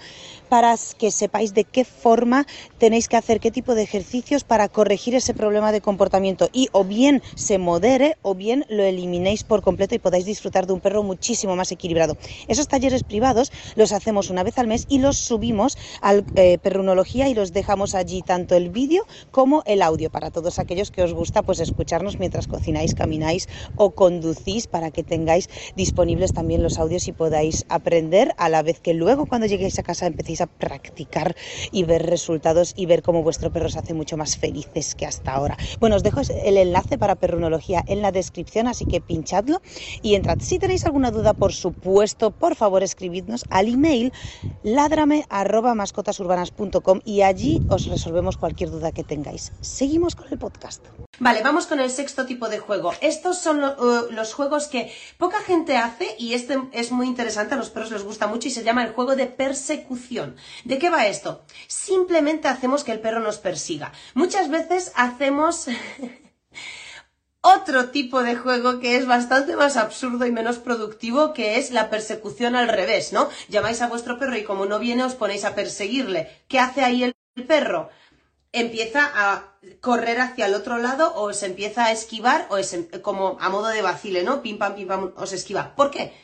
para 0.55 0.77
que 1.01 1.11
sepáis 1.11 1.53
de 1.53 1.65
qué 1.65 1.85
forma 1.85 2.47
tenéis 2.79 3.09
que 3.09 3.17
hacer, 3.17 3.41
qué 3.41 3.51
tipo 3.51 3.75
de 3.75 3.83
ejercicios 3.83 4.45
para 4.45 4.69
corregir 4.69 5.17
ese 5.17 5.35
problema 5.35 5.73
de 5.73 5.81
comportamiento 5.81 6.49
y 6.53 6.69
o 6.71 6.85
bien 6.85 7.25
se 7.35 7.59
modere 7.59 8.19
o 8.23 8.37
bien 8.37 8.65
lo 8.69 8.85
eliminéis 8.85 9.43
por 9.43 9.63
completo 9.63 9.97
y 9.97 9.99
podáis 9.99 10.27
disfrutar 10.27 10.69
de 10.69 10.73
un 10.73 10.79
perro 10.79 11.03
muchísimo 11.03 11.57
más 11.57 11.73
equilibrado. 11.73 12.17
Esos 12.47 12.69
talleres 12.69 13.03
privados 13.03 13.51
los 13.75 13.91
hacemos 13.91 14.31
una 14.31 14.45
vez 14.45 14.57
al 14.57 14.69
mes 14.69 14.87
y 14.89 15.01
los 15.01 15.17
subimos 15.17 15.77
al 16.01 16.25
eh, 16.37 16.59
Perrunología 16.59 17.29
y 17.29 17.35
los 17.35 17.53
dejamos 17.53 17.97
allí 17.97 18.23
tanto 18.23 18.55
el 18.55 18.71
vídeo 18.71 19.09
como 19.33 19.65
el 19.67 19.83
audio 19.83 20.09
para 20.09 20.31
todos 20.31 20.61
aquellos 20.61 20.93
que 20.93 21.03
os 21.03 21.15
gusta 21.15 21.43
pues 21.43 21.59
escucharnos 21.59 22.21
mientras 22.21 22.47
cocináis, 22.47 22.95
camináis 22.95 23.49
o 23.75 23.91
conducís 23.91 24.69
para 24.69 24.93
que 24.93 25.03
tengáis 25.03 25.49
disponibles 25.75 26.33
también 26.33 26.63
los 26.63 26.79
audios 26.79 27.09
y 27.09 27.13
podáis 27.13 27.67
aprender 27.69 28.37
a 28.37 28.49
la 28.49 28.63
vez 28.63 28.79
que 28.79 28.95
luego 28.95 29.27
cuando 29.27 29.49
lleguéis 29.49 29.81
a 29.81 29.83
casa 29.83 30.07
empecéis 30.07 30.41
a 30.41 30.44
practicar 30.47 31.37
y 31.73 31.85
ver 31.85 32.07
resultados 32.07 32.75
y 32.77 32.87
ver 32.87 33.03
cómo 33.03 33.23
vuestro 33.23 33.53
perro 33.53 33.69
se 33.69 33.79
hace 33.79 33.95
mucho 33.95 34.17
más 34.17 34.37
felices 34.37 34.95
que 34.95 35.07
hasta 35.07 35.33
ahora. 35.33 35.57
Bueno, 35.81 35.97
os 35.97 36.03
dejo 36.03 36.21
el 36.45 36.57
enlace 36.57 36.99
para 36.99 37.15
perrunología 37.17 37.83
en 37.87 38.03
la 38.03 38.13
descripción, 38.13 38.69
así 38.69 38.87
que 38.87 39.01
pinchadlo 39.01 39.61
y 40.03 40.15
entrad. 40.15 40.39
Si 40.41 40.59
tenéis 40.59 40.85
alguna 40.85 41.11
duda, 41.11 41.35
por 41.35 41.53
supuesto, 41.53 42.31
por 42.31 42.55
favor 42.55 42.83
escribidnos 42.83 43.45
al 43.51 43.69
email 43.69 44.13
ladrame 44.63 45.27
y 47.05 47.23
allí 47.23 47.63
os 47.69 47.87
resolvemos 47.87 48.37
cualquier 48.37 48.71
duda 48.71 48.93
que 48.93 49.05
tengáis. 49.05 49.53
Seguimos 49.61 50.15
con 50.15 50.27
el 50.31 50.39
podcast. 50.39 50.85
Vale, 51.19 51.43
vamos 51.43 51.67
con 51.67 51.79
el 51.81 51.91
sexto 51.91 52.27
tipo 52.27 52.49
de 52.49 52.59
juego. 52.59 52.93
Estos 53.01 53.39
son 53.39 53.63
uh, 53.63 54.11
los 54.11 54.35
juegos 54.35 54.67
que 54.67 54.93
poca 55.19 55.39
gente 55.41 55.77
hace 55.77 56.17
y 56.19 56.35
este 56.35 56.59
es 56.73 56.91
muy 56.91 57.07
interesante, 57.07 57.55
a 57.55 57.57
los 57.57 57.71
perros 57.71 57.93
les 57.93 58.03
gusta 58.03 58.27
mucho 58.27 58.49
y 58.49 58.51
se 58.51 58.65
llama 58.65 58.85
el 58.85 58.93
juego 58.93 59.15
de 59.15 59.27
persecución. 59.27 60.24
¿De 60.65 60.79
qué 60.79 60.91
va 60.91 61.07
esto? 61.07 61.45
Simplemente 61.67 62.49
hacemos 62.49 62.85
que 62.85 62.93
el 62.93 63.01
perro 63.01 63.21
nos 63.21 63.39
persiga. 63.39 63.93
Muchas 64.15 64.49
veces 64.51 64.93
hacemos 64.95 65.67
otro 67.41 67.91
tipo 67.91 68.23
de 68.23 68.37
juego 68.37 68.81
que 68.81 68.97
es 68.97 69.07
bastante 69.07 69.57
más 69.57 69.77
absurdo 69.77 70.25
y 70.27 70.33
menos 70.33 70.59
productivo, 70.59 71.33
que 71.33 71.59
es 71.59 71.71
la 71.71 71.91
persecución 71.91 72.57
al 72.57 72.69
revés, 72.69 73.13
¿no? 73.13 73.29
Llamáis 73.49 73.83
a 73.83 73.89
vuestro 73.89 74.19
perro 74.19 74.37
y 74.37 74.45
como 74.45 74.67
no 74.67 74.79
viene 74.79 75.05
os 75.05 75.15
ponéis 75.15 75.45
a 75.45 75.55
perseguirle. 75.55 76.45
¿Qué 76.49 76.59
hace 76.59 76.83
ahí 76.83 77.05
el 77.05 77.15
perro? 77.47 77.91
empieza 78.55 79.11
a 79.13 79.57
correr 79.81 80.21
hacia 80.21 80.47
el 80.47 80.55
otro 80.55 80.79
lado 80.79 81.13
o 81.17 81.33
se 81.33 81.47
empieza 81.47 81.87
a 81.87 81.93
esquivar 81.93 82.47
o 82.51 82.57
es 82.57 82.73
em, 82.73 82.87
como 83.03 83.37
a 83.41 83.49
modo 83.49 83.67
de 83.67 83.83
vacile, 83.83 84.23
¿no? 84.23 84.43
Pim 84.43 84.59
pam, 84.59 84.75
pim 84.77 84.87
pam, 84.87 85.13
os 85.17 85.33
esquiva. 85.33 85.75
¿Por 85.75 85.91
qué? 85.91 86.15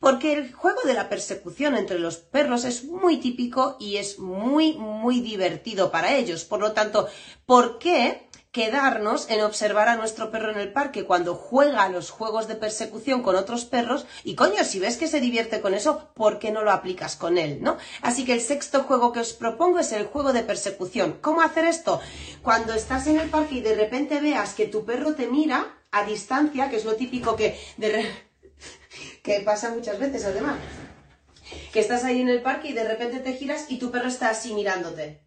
Porque 0.00 0.32
el 0.32 0.52
juego 0.52 0.80
de 0.84 0.94
la 0.94 1.10
persecución 1.10 1.76
entre 1.76 1.98
los 1.98 2.16
perros 2.16 2.64
es 2.64 2.84
muy 2.84 3.18
típico 3.18 3.76
y 3.78 3.98
es 3.98 4.18
muy, 4.18 4.72
muy 4.72 5.20
divertido 5.20 5.90
para 5.90 6.16
ellos. 6.16 6.44
Por 6.44 6.60
lo 6.60 6.72
tanto, 6.72 7.06
¿por 7.44 7.78
qué 7.78 8.28
quedarnos 8.50 9.30
en 9.30 9.42
observar 9.42 9.88
a 9.88 9.96
nuestro 9.96 10.30
perro 10.30 10.50
en 10.50 10.58
el 10.58 10.72
parque 10.72 11.04
cuando 11.04 11.34
juega 11.34 11.88
los 11.88 12.10
juegos 12.10 12.48
de 12.48 12.56
persecución 12.56 13.22
con 13.22 13.36
otros 13.36 13.64
perros 13.64 14.06
y 14.24 14.34
coño, 14.34 14.64
si 14.64 14.80
ves 14.80 14.96
que 14.96 15.06
se 15.06 15.20
divierte 15.20 15.60
con 15.60 15.74
eso, 15.74 16.10
¿por 16.14 16.38
qué 16.38 16.50
no 16.50 16.62
lo 16.62 16.72
aplicas 16.72 17.14
con 17.14 17.38
él, 17.38 17.62
no? 17.62 17.76
Así 18.02 18.24
que 18.24 18.32
el 18.32 18.40
sexto 18.40 18.82
juego 18.82 19.12
que 19.12 19.20
os 19.20 19.34
propongo 19.34 19.78
es 19.78 19.92
el 19.92 20.06
juego 20.06 20.32
de 20.32 20.42
persecución. 20.42 21.18
¿Cómo 21.20 21.42
hacer 21.42 21.64
esto? 21.64 22.00
Cuando 22.42 22.74
estás 22.74 23.06
en 23.06 23.20
el 23.20 23.30
parque 23.30 23.56
y 23.56 23.60
de 23.60 23.76
repente 23.76 24.20
veas 24.20 24.54
que 24.54 24.66
tu 24.66 24.84
perro 24.84 25.14
te 25.14 25.28
mira 25.28 25.76
a 25.92 26.04
distancia, 26.04 26.70
que 26.70 26.76
es 26.76 26.84
lo 26.84 26.96
típico 26.96 27.36
que 27.36 27.58
que 29.22 29.40
pasa 29.40 29.70
muchas 29.70 29.98
veces 29.98 30.24
además, 30.24 30.58
que 31.72 31.80
estás 31.80 32.04
ahí 32.04 32.20
en 32.20 32.28
el 32.28 32.42
parque 32.42 32.68
y 32.68 32.72
de 32.72 32.84
repente 32.84 33.20
te 33.20 33.34
giras 33.34 33.66
y 33.68 33.78
tu 33.78 33.90
perro 33.90 34.08
está 34.08 34.30
así 34.30 34.54
mirándote. 34.54 35.22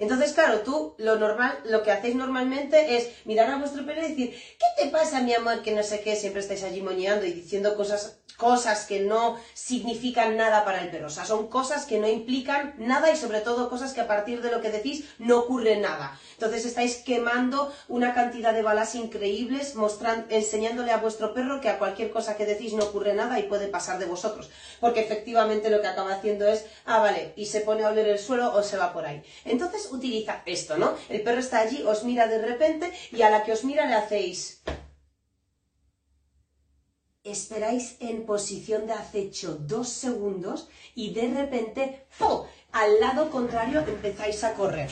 Entonces, 0.00 0.32
claro, 0.32 0.60
tú 0.60 0.94
lo 0.98 1.16
normal, 1.16 1.60
lo 1.64 1.82
que 1.82 1.92
hacéis 1.92 2.14
normalmente 2.14 2.96
es 2.96 3.10
mirar 3.26 3.50
a 3.50 3.58
vuestro 3.58 3.84
perro 3.84 4.00
y 4.00 4.08
decir, 4.08 4.30
¿qué 4.30 4.82
te 4.82 4.90
pasa, 4.90 5.20
mi 5.20 5.34
amor? 5.34 5.62
Que 5.62 5.72
no 5.72 5.82
sé 5.82 6.00
qué, 6.00 6.16
siempre 6.16 6.40
estáis 6.40 6.64
allí 6.64 6.80
moñeando 6.80 7.26
y 7.26 7.32
diciendo 7.32 7.76
cosas, 7.76 8.20
cosas 8.40 8.86
que 8.86 9.00
no 9.00 9.38
significan 9.52 10.36
nada 10.36 10.64
para 10.64 10.80
el 10.80 10.90
perro. 10.90 11.08
O 11.08 11.10
sea, 11.10 11.26
son 11.26 11.48
cosas 11.48 11.84
que 11.84 11.98
no 11.98 12.08
implican 12.08 12.74
nada 12.78 13.12
y 13.12 13.16
sobre 13.16 13.40
todo 13.40 13.68
cosas 13.68 13.92
que 13.92 14.00
a 14.00 14.08
partir 14.08 14.40
de 14.40 14.50
lo 14.50 14.62
que 14.62 14.70
decís 14.70 15.04
no 15.18 15.40
ocurre 15.40 15.76
nada. 15.76 16.18
Entonces 16.32 16.64
estáis 16.64 16.96
quemando 16.96 17.70
una 17.88 18.14
cantidad 18.14 18.54
de 18.54 18.62
balas 18.62 18.94
increíbles, 18.94 19.74
mostrando, 19.74 20.26
enseñándole 20.30 20.90
a 20.90 20.96
vuestro 20.96 21.34
perro 21.34 21.60
que 21.60 21.68
a 21.68 21.78
cualquier 21.78 22.10
cosa 22.10 22.38
que 22.38 22.46
decís 22.46 22.72
no 22.72 22.84
ocurre 22.84 23.12
nada 23.12 23.38
y 23.38 23.42
puede 23.42 23.68
pasar 23.68 23.98
de 23.98 24.06
vosotros. 24.06 24.48
Porque 24.80 25.00
efectivamente 25.00 25.68
lo 25.68 25.82
que 25.82 25.88
acaba 25.88 26.14
haciendo 26.14 26.46
es, 26.48 26.64
ah, 26.86 26.98
vale, 26.98 27.34
y 27.36 27.44
se 27.44 27.60
pone 27.60 27.84
a 27.84 27.90
oler 27.90 28.08
el 28.08 28.18
suelo 28.18 28.54
o 28.54 28.62
se 28.62 28.78
va 28.78 28.94
por 28.94 29.04
ahí. 29.04 29.22
Entonces 29.44 29.89
utiliza 29.92 30.42
esto, 30.46 30.76
¿no? 30.76 30.94
El 31.08 31.22
perro 31.22 31.40
está 31.40 31.60
allí, 31.60 31.82
os 31.82 32.04
mira 32.04 32.26
de 32.26 32.40
repente 32.44 32.92
y 33.12 33.22
a 33.22 33.30
la 33.30 33.44
que 33.44 33.52
os 33.52 33.64
mira 33.64 33.86
le 33.86 33.94
hacéis... 33.94 34.62
Esperáis 37.22 37.96
en 38.00 38.24
posición 38.24 38.86
de 38.86 38.94
acecho 38.94 39.54
dos 39.54 39.90
segundos 39.90 40.68
y 40.94 41.12
de 41.12 41.28
repente, 41.28 42.06
¡pum! 42.18 42.46
al 42.72 42.98
lado 43.00 43.30
contrario 43.30 43.80
empezáis 43.86 44.42
a 44.42 44.54
correr. 44.54 44.88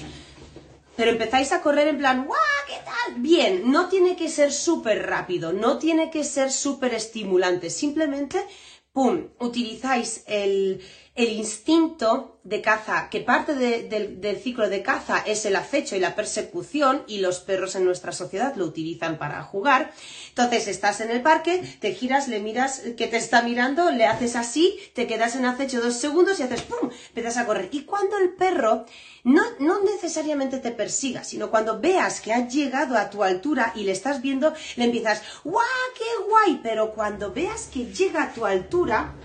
Pero 0.96 1.12
empezáis 1.12 1.52
a 1.52 1.62
correr 1.62 1.88
en 1.88 1.98
plan, 1.98 2.26
¡guau! 2.26 2.38
¿Qué 2.66 2.74
tal? 2.84 3.20
Bien, 3.22 3.70
no 3.70 3.88
tiene 3.88 4.16
que 4.16 4.28
ser 4.28 4.52
súper 4.52 5.06
rápido, 5.06 5.52
no 5.52 5.78
tiene 5.78 6.11
que 6.11 6.24
ser 6.24 6.50
súper 6.52 6.92
estimulante, 6.92 7.70
simplemente, 7.70 8.44
¡pum! 8.92 9.28
Utilizáis 9.38 10.24
el, 10.26 10.82
el 11.18 11.33
instinto 11.33 12.38
de 12.44 12.62
caza, 12.62 13.09
que 13.11 13.20
parte 13.20 13.52
del 13.57 14.37
ciclo 14.38 14.68
de 14.68 14.83
caza 14.83 15.18
es 15.26 15.44
el 15.46 15.57
acecho 15.57 15.96
y 15.96 16.00
la 16.00 16.14
persecución, 16.14 17.02
y 17.09 17.18
los 17.18 17.40
perros 17.40 17.74
en 17.74 17.85
nuestra 17.85 18.12
sociedad 18.12 18.54
lo 18.54 18.64
utilizan 18.64 19.18
para 19.18 19.42
jugar. 19.42 19.90
Entonces 20.28 20.68
estás 20.68 21.00
en 21.00 21.11
el 21.11 21.20
parque, 21.20 21.61
te 21.81 21.92
giras, 21.92 22.28
le 22.28 22.38
miras 22.38 22.83
que 22.96 23.09
te 23.09 23.16
está 23.16 23.42
mirando, 23.42 23.90
le 23.90 24.07
haces 24.07 24.37
así, 24.37 24.78
te 24.94 25.09
quedas 25.09 25.35
en 25.35 25.44
acecho 25.44 25.81
dos 25.81 25.94
segundos 25.94 26.38
y 26.38 26.44
haces 26.44 26.62
¡pum! 26.62 26.88
empiezas 27.09 27.37
a 27.37 27.46
correr. 27.46 27.68
Y 27.72 27.83
cuando 27.83 28.16
el 28.18 28.35
perro 28.35 28.87
no, 29.24 29.42
no 29.59 29.83
necesariamente 29.83 30.59
te 30.59 30.70
persiga, 30.70 31.24
sino 31.24 31.50
cuando 31.50 31.81
veas 31.81 32.20
que 32.20 32.33
ha 32.33 32.46
llegado 32.46 32.96
a 32.96 33.11
tu 33.11 33.24
altura 33.24 33.72
y 33.74 33.83
le 33.83 33.92
estás 33.92 34.22
viendo, 34.22 34.54
le 34.76 34.85
empiezas 34.85 35.22
¡guau! 35.42 35.64
¡qué 35.96 36.24
guay! 36.28 36.61
Pero 36.62 36.94
cuando 36.94 37.33
veas 37.33 37.68
que 37.72 37.87
llega 37.87 38.22
a 38.22 38.33
tu 38.33 38.46
altura, 38.46 39.16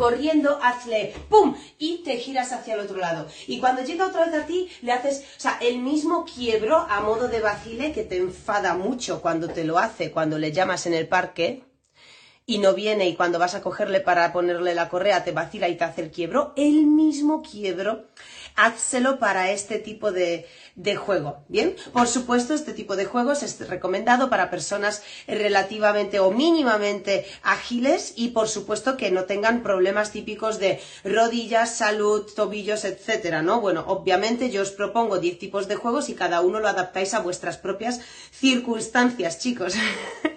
corriendo, 0.00 0.58
hazle 0.62 1.12
¡pum! 1.28 1.54
y 1.78 1.98
te 2.02 2.16
giras 2.16 2.52
hacia 2.52 2.72
el 2.72 2.80
otro 2.80 2.96
lado. 2.96 3.26
Y 3.46 3.60
cuando 3.60 3.82
llega 3.82 4.06
otra 4.06 4.24
vez 4.24 4.34
a 4.34 4.46
ti, 4.46 4.70
le 4.80 4.92
haces, 4.92 5.18
o 5.36 5.40
sea, 5.40 5.58
el 5.60 5.78
mismo 5.78 6.24
quiebro 6.24 6.78
a 6.88 7.00
modo 7.00 7.28
de 7.28 7.40
vacile 7.40 7.92
que 7.92 8.02
te 8.02 8.16
enfada 8.16 8.74
mucho 8.74 9.20
cuando 9.20 9.48
te 9.48 9.64
lo 9.64 9.78
hace, 9.78 10.10
cuando 10.10 10.38
le 10.38 10.52
llamas 10.52 10.86
en 10.86 10.94
el 10.94 11.06
parque 11.06 11.64
y 12.46 12.58
no 12.58 12.72
viene 12.72 13.08
y 13.08 13.14
cuando 13.14 13.38
vas 13.38 13.54
a 13.54 13.60
cogerle 13.60 14.00
para 14.00 14.32
ponerle 14.32 14.74
la 14.74 14.88
correa 14.88 15.22
te 15.22 15.32
vacila 15.32 15.68
y 15.68 15.76
te 15.76 15.84
hace 15.84 16.00
el 16.00 16.10
quiebro, 16.10 16.54
el 16.56 16.86
mismo 16.86 17.42
quiebro 17.42 18.06
házselo 18.60 19.18
para 19.18 19.50
este 19.50 19.78
tipo 19.78 20.12
de, 20.12 20.46
juego. 20.96 21.44
Bien, 21.48 21.76
por 21.92 22.08
supuesto, 22.08 22.54
este 22.54 22.72
tipo 22.72 22.96
de 22.96 23.04
juegos 23.04 23.42
es 23.42 23.68
recomendado 23.68 24.30
para 24.30 24.50
personas 24.50 25.02
relativamente 25.26 26.20
o 26.20 26.30
mínimamente 26.30 27.26
ágiles 27.42 28.14
y 28.16 28.28
por 28.28 28.48
supuesto 28.48 28.96
que 28.96 29.10
no 29.10 29.24
tengan 29.24 29.62
problemas 29.62 30.10
típicos 30.10 30.58
de 30.58 30.80
rodillas, 31.04 31.76
salud, 31.76 32.26
tobillos, 32.34 32.84
etcétera, 32.84 33.42
¿no? 33.42 33.60
Bueno, 33.60 33.84
obviamente 33.88 34.50
yo 34.50 34.62
os 34.62 34.70
propongo 34.70 35.18
10 35.18 35.38
tipos 35.38 35.68
de 35.68 35.76
juegos 35.76 36.08
y 36.08 36.14
cada 36.14 36.40
uno 36.40 36.60
lo 36.60 36.68
adaptáis 36.68 37.14
a 37.14 37.20
vuestras 37.20 37.58
propias 37.58 38.00
circunstancias, 38.32 39.38
chicos. 39.38 39.74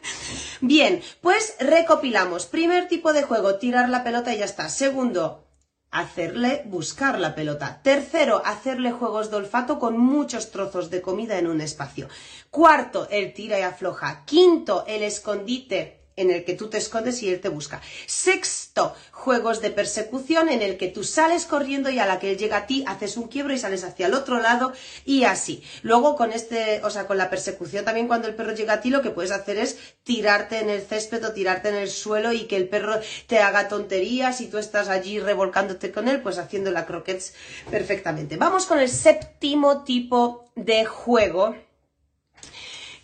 Bien, 0.62 1.01
pues 1.21 1.55
recopilamos. 1.59 2.45
Primer 2.45 2.88
tipo 2.88 3.13
de 3.13 3.23
juego, 3.23 3.55
tirar 3.55 3.89
la 3.89 4.03
pelota 4.03 4.33
y 4.33 4.39
ya 4.39 4.45
está. 4.45 4.69
Segundo, 4.69 5.43
hacerle 5.93 6.63
buscar 6.65 7.19
la 7.19 7.36
pelota. 7.36 7.79
Tercero, 7.84 8.41
hacerle 8.43 8.91
juegos 8.91 9.29
de 9.32 9.38
olfato 9.38 9.79
con 9.79 9.97
muchos 9.97 10.51
trozos 10.51 10.89
de 10.89 11.01
comida 11.01 11.38
en 11.38 11.47
un 11.47 11.62
espacio. 11.62 12.10
Cuarto, 12.49 13.08
el 13.10 13.34
tira 13.34 13.60
y 13.60 13.62
afloja. 13.62 14.25
Quinto, 14.25 14.84
el 14.88 15.03
escondite 15.03 16.02
en 16.15 16.32
el 16.32 16.45
que 16.45 16.54
tú 16.54 16.69
te 16.69 16.78
escondes 16.78 17.21
y 17.23 17.30
él 17.30 17.41
te 17.41 17.49
busca. 17.49 17.82
Sexto, 18.06 18.95
juegos 19.12 19.62
de 19.62 19.71
persecución 19.71 20.49
en 20.49 20.62
el 20.62 20.78
que 20.78 20.88
tú 20.88 21.04
sales 21.04 21.45
corriendo 21.45 21.89
y 21.89 21.99
a 21.99 22.06
la 22.06 22.19
que 22.19 22.32
él 22.32 22.38
llega 22.38 22.58
a 22.58 22.67
ti 22.67 22.84
haces 22.88 23.17
un 23.17 23.28
quiebro 23.28 23.54
y 23.54 23.58
sales 23.58 23.84
hacia 23.84 24.08
el 24.08 24.13
otro 24.13 24.39
lado 24.39 24.73
y 25.06 25.23
así. 25.23 25.63
Luego 25.82 26.15
con 26.15 26.32
este, 26.32 26.82
o 26.84 26.89
sea, 26.89 27.08
con 27.08 27.17
la 27.17 27.30
persecución 27.30 27.86
también 27.86 28.08
cuando 28.08 28.28
el 28.28 28.36
perro 28.36 28.54
llega 28.54 28.73
a 28.73 28.82
ti 28.82 28.89
lo 28.89 29.02
que 29.02 29.10
puedes 29.10 29.32
hacer 29.32 29.58
es 29.58 29.78
tirarte 30.04 30.60
en 30.60 30.69
el 30.69 30.82
césped 30.82 31.26
o 31.26 31.34
tirarte 31.34 31.69
en 31.69 31.76
el 31.76 31.89
suelo 31.89 32.34
y 32.34 32.45
que 32.45 32.58
el 32.58 32.67
perro 32.67 32.99
te 33.28 33.39
haga 33.39 33.67
tonterías 33.67 34.41
y 34.41 34.47
tú 34.47 34.58
estás 34.58 34.89
allí 34.89 35.19
revolcándote 35.19 35.91
con 35.91 36.08
él, 36.08 36.21
pues 36.21 36.38
haciendo 36.38 36.71
la 36.71 36.86
croquettes 36.86 37.34
perfectamente. 37.69 38.38
Vamos 38.38 38.65
con 38.65 38.80
el 38.80 38.89
séptimo 38.89 39.84
tipo 39.84 40.45
de 40.56 40.86
juego 40.86 41.56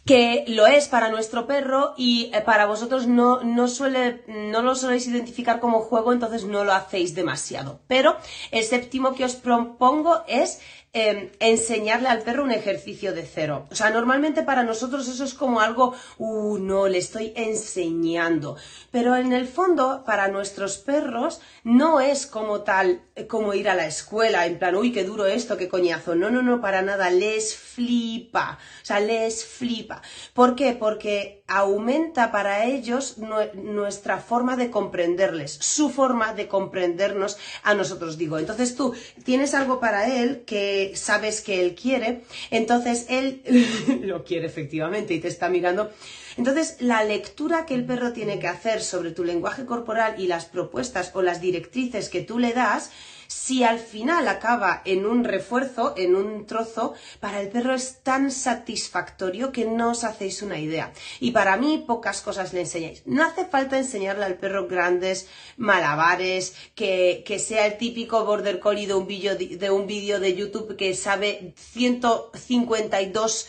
que 0.05 0.45
lo 0.47 0.67
es 0.67 0.88
para 0.88 1.09
nuestro 1.09 1.45
perro 1.45 1.93
y 1.97 2.31
eh, 2.33 2.41
para 2.41 2.65
vosotros 2.65 3.07
no, 3.07 3.43
no, 3.43 3.67
suele, 3.67 4.23
no 4.27 4.62
lo 4.62 4.75
soléis 4.75 5.07
identificar 5.07 5.59
como 5.59 5.81
juego, 5.81 6.13
entonces 6.13 6.45
no 6.45 6.63
lo 6.63 6.73
hacéis 6.73 7.15
demasiado. 7.15 7.79
Pero 7.88 8.15
el 8.51 8.63
séptimo 8.63 9.13
que 9.13 9.25
os 9.25 9.35
propongo 9.35 10.23
es 10.27 10.62
Em, 10.91 11.30
enseñarle 11.39 12.08
al 12.08 12.23
perro 12.23 12.43
un 12.43 12.52
ejercicio 12.52 13.13
de 13.13 13.21
cero. 13.21 13.67
O 13.69 13.75
sea, 13.75 13.91
normalmente 13.91 14.41
para 14.41 14.63
nosotros 14.63 15.08
eso 15.08 15.23
es 15.23 15.36
como 15.36 15.60
algo, 15.60 15.93
uh, 16.17 16.58
no, 16.58 16.88
le 16.88 16.97
estoy 16.97 17.32
enseñando. 17.36 18.58
Pero 18.89 19.15
en 19.15 19.32
el 19.32 19.47
fondo, 19.47 20.04
para 20.04 20.30
nuestros 20.30 20.80
perros, 20.80 21.41
no 21.63 21.99
es 22.02 22.25
como 22.25 22.62
tal, 22.62 23.04
eh, 23.15 23.28
como 23.28 23.54
ir 23.54 23.69
a 23.69 23.75
la 23.75 23.86
escuela, 23.86 24.47
en 24.47 24.58
plan, 24.58 24.73
uy, 24.73 24.91
qué 24.91 25.04
duro 25.04 25.28
esto, 25.28 25.58
qué 25.58 25.69
coñazo. 25.69 26.15
No, 26.15 26.32
no, 26.32 26.41
no, 26.41 26.60
para 26.60 26.82
nada, 26.82 27.12
les 27.12 27.56
flipa. 27.56 28.58
O 28.82 28.86
sea, 28.86 28.99
les 28.99 29.45
flipa. 29.45 30.02
¿Por 30.34 30.56
qué? 30.56 30.73
Porque 30.73 31.43
aumenta 31.45 32.32
para 32.32 32.65
ellos 32.65 33.17
nuestra 33.54 34.17
forma 34.17 34.56
de 34.56 34.71
comprenderles, 34.71 35.52
su 35.52 35.89
forma 35.89 36.34
de 36.34 36.47
comprendernos 36.47 37.38
a 37.62 37.75
nosotros, 37.75 38.17
digo. 38.17 38.39
Entonces 38.39 38.75
tú 38.75 38.95
tienes 39.23 39.54
algo 39.54 39.80
para 39.80 40.08
él 40.08 40.43
que 40.45 40.78
sabes 40.95 41.41
que 41.41 41.61
él 41.61 41.75
quiere, 41.75 42.21
entonces 42.51 43.05
él 43.09 43.41
lo 44.03 44.23
quiere 44.23 44.47
efectivamente 44.47 45.13
y 45.13 45.19
te 45.19 45.27
está 45.27 45.49
mirando. 45.49 45.91
Entonces, 46.37 46.77
la 46.79 47.03
lectura 47.03 47.65
que 47.65 47.75
el 47.75 47.85
perro 47.85 48.13
tiene 48.13 48.39
que 48.39 48.47
hacer 48.47 48.81
sobre 48.81 49.11
tu 49.11 49.23
lenguaje 49.23 49.65
corporal 49.65 50.15
y 50.17 50.27
las 50.27 50.45
propuestas 50.45 51.11
o 51.13 51.21
las 51.21 51.41
directrices 51.41 52.07
que 52.07 52.21
tú 52.21 52.39
le 52.39 52.53
das, 52.53 52.91
si 53.29 53.63
al 53.63 53.77
final 53.77 54.27
acaba 54.27 54.81
en 54.85 55.05
un 55.05 55.23
refuerzo, 55.23 55.93
en 55.95 56.15
un 56.15 56.47
trozo, 56.47 56.95
para 57.19 57.39
el 57.39 57.49
perro 57.49 57.75
es 57.75 58.01
tan 58.01 58.31
satisfactorio 58.31 59.51
que 59.51 59.65
no 59.65 59.91
os 59.91 60.03
hacéis 60.03 60.41
una 60.41 60.57
idea. 60.57 60.91
Y 61.19 61.29
para 61.29 61.55
mí 61.55 61.83
pocas 61.85 62.21
cosas 62.21 62.53
le 62.53 62.61
enseñáis. 62.61 63.03
No 63.05 63.23
hace 63.23 63.45
falta 63.45 63.77
enseñarle 63.77 64.25
al 64.25 64.39
perro 64.39 64.67
grandes 64.67 65.27
malabares, 65.57 66.55
que, 66.73 67.23
sea 67.39 67.67
el 67.67 67.77
típico 67.77 68.25
border 68.25 68.59
collie 68.59 68.87
de 68.87 68.95
un 68.95 69.05
vídeo 69.05 69.37
de, 69.37 70.19
de 70.19 70.35
YouTube 70.35 70.75
que 70.75 70.95
sabe 70.95 71.53
152 71.55 73.47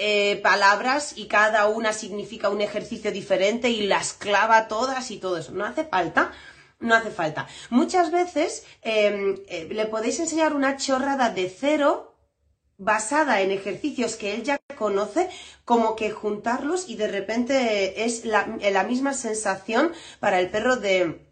eh, 0.00 0.36
palabras 0.42 1.12
y 1.16 1.26
cada 1.26 1.66
una 1.66 1.92
significa 1.92 2.48
un 2.48 2.62
ejercicio 2.62 3.12
diferente 3.12 3.68
y 3.68 3.86
las 3.88 4.14
clava 4.14 4.68
todas 4.68 5.10
y 5.10 5.18
todo 5.18 5.36
eso. 5.36 5.52
No 5.52 5.66
hace 5.66 5.84
falta 5.84 6.32
no 6.80 6.94
hace 6.94 7.10
falta. 7.10 7.48
Muchas 7.70 8.10
veces 8.10 8.64
em, 8.82 9.36
eh, 9.48 9.68
le 9.70 9.86
podéis 9.86 10.20
enseñar 10.20 10.54
una 10.54 10.76
chorrada 10.76 11.30
de 11.30 11.48
cero 11.50 12.08
basada 12.78 13.40
en 13.40 13.50
ejercicios 13.50 14.14
que 14.14 14.34
él 14.34 14.44
ya 14.44 14.58
conoce, 14.76 15.28
como 15.64 15.96
que 15.96 16.10
juntarlos 16.10 16.88
y 16.88 16.96
de 16.96 17.08
repente 17.08 18.04
es 18.04 18.24
la, 18.24 18.44
misma 18.84 19.12
sensación 19.12 19.92
para 20.20 20.38
el 20.38 20.48
perro 20.50 20.76
de, 20.76 21.26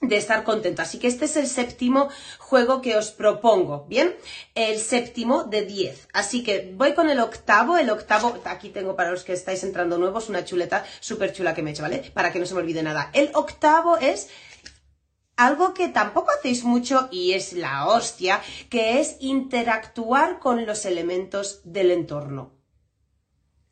de 0.00 0.16
estar 0.16 0.42
contento. 0.42 0.82
Así 0.82 0.98
que 0.98 1.06
este 1.06 1.26
es 1.26 1.36
el 1.36 1.46
séptimo 1.46 2.08
juego 2.38 2.82
que 2.82 2.96
os 2.96 3.12
propongo, 3.12 3.86
¿bien? 3.88 4.16
El 4.56 4.80
séptimo 4.80 5.44
de 5.44 5.62
10. 5.62 6.08
Así 6.12 6.42
que 6.42 6.72
voy 6.74 6.94
con 6.94 7.08
el 7.08 7.20
octavo. 7.20 7.78
El 7.78 7.90
octavo, 7.90 8.36
aquí 8.44 8.70
tengo 8.70 8.96
para 8.96 9.12
los 9.12 9.22
que 9.22 9.32
estáis 9.32 9.62
entrando 9.62 9.96
nuevos 9.96 10.28
una 10.28 10.44
chuleta 10.44 10.84
súper 10.98 11.32
chula 11.32 11.54
que 11.54 11.62
me 11.62 11.70
he 11.70 11.72
hecho, 11.72 11.82
¿vale? 11.82 12.10
Para 12.12 12.32
que 12.32 12.40
no 12.40 12.46
se 12.46 12.54
me 12.54 12.60
olvide 12.60 12.82
nada. 12.82 13.10
El 13.12 13.30
octavo 13.34 13.96
es 13.96 14.28
algo 15.46 15.74
que 15.74 15.88
tampoco 15.88 16.30
hacéis 16.30 16.64
mucho 16.64 17.08
y 17.10 17.32
es 17.32 17.52
la 17.54 17.86
hostia, 17.86 18.42
que 18.68 19.00
es 19.00 19.16
interactuar 19.20 20.38
con 20.38 20.66
los 20.66 20.84
elementos 20.84 21.60
del 21.64 21.90
entorno. 21.90 22.52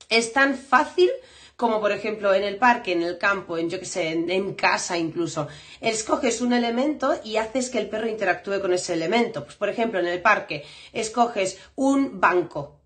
Es 0.09 0.33
tan 0.33 0.57
fácil 0.57 1.11
como 1.57 1.81
por 1.81 1.91
ejemplo 1.91 2.33
en 2.35 2.45
el 2.45 2.57
parque, 2.57 2.93
en 2.93 3.03
el 3.03 3.19
campo, 3.19 3.59
en 3.59 3.69
yo 3.69 3.81
que 3.81 3.85
sé, 3.85 4.11
en, 4.11 4.55
casa 4.55 4.97
incluso. 4.97 5.49
Escoges 5.81 6.41
un 6.41 6.53
elemento 6.53 7.21
y 7.25 7.37
haces 7.37 7.69
que 7.69 7.79
el 7.79 7.89
perro 7.89 8.07
interactúe 8.07 8.61
con 8.61 8.73
ese 8.73 8.95
elemento. 8.95 9.45
Pues 9.45 9.57
por 9.57 9.69
ejemplo 9.69 9.99
en 9.99 10.07
el 10.07 10.23
parque 10.23 10.65
escoges 10.93 11.59
un 11.75 12.21
banco. 12.21 12.81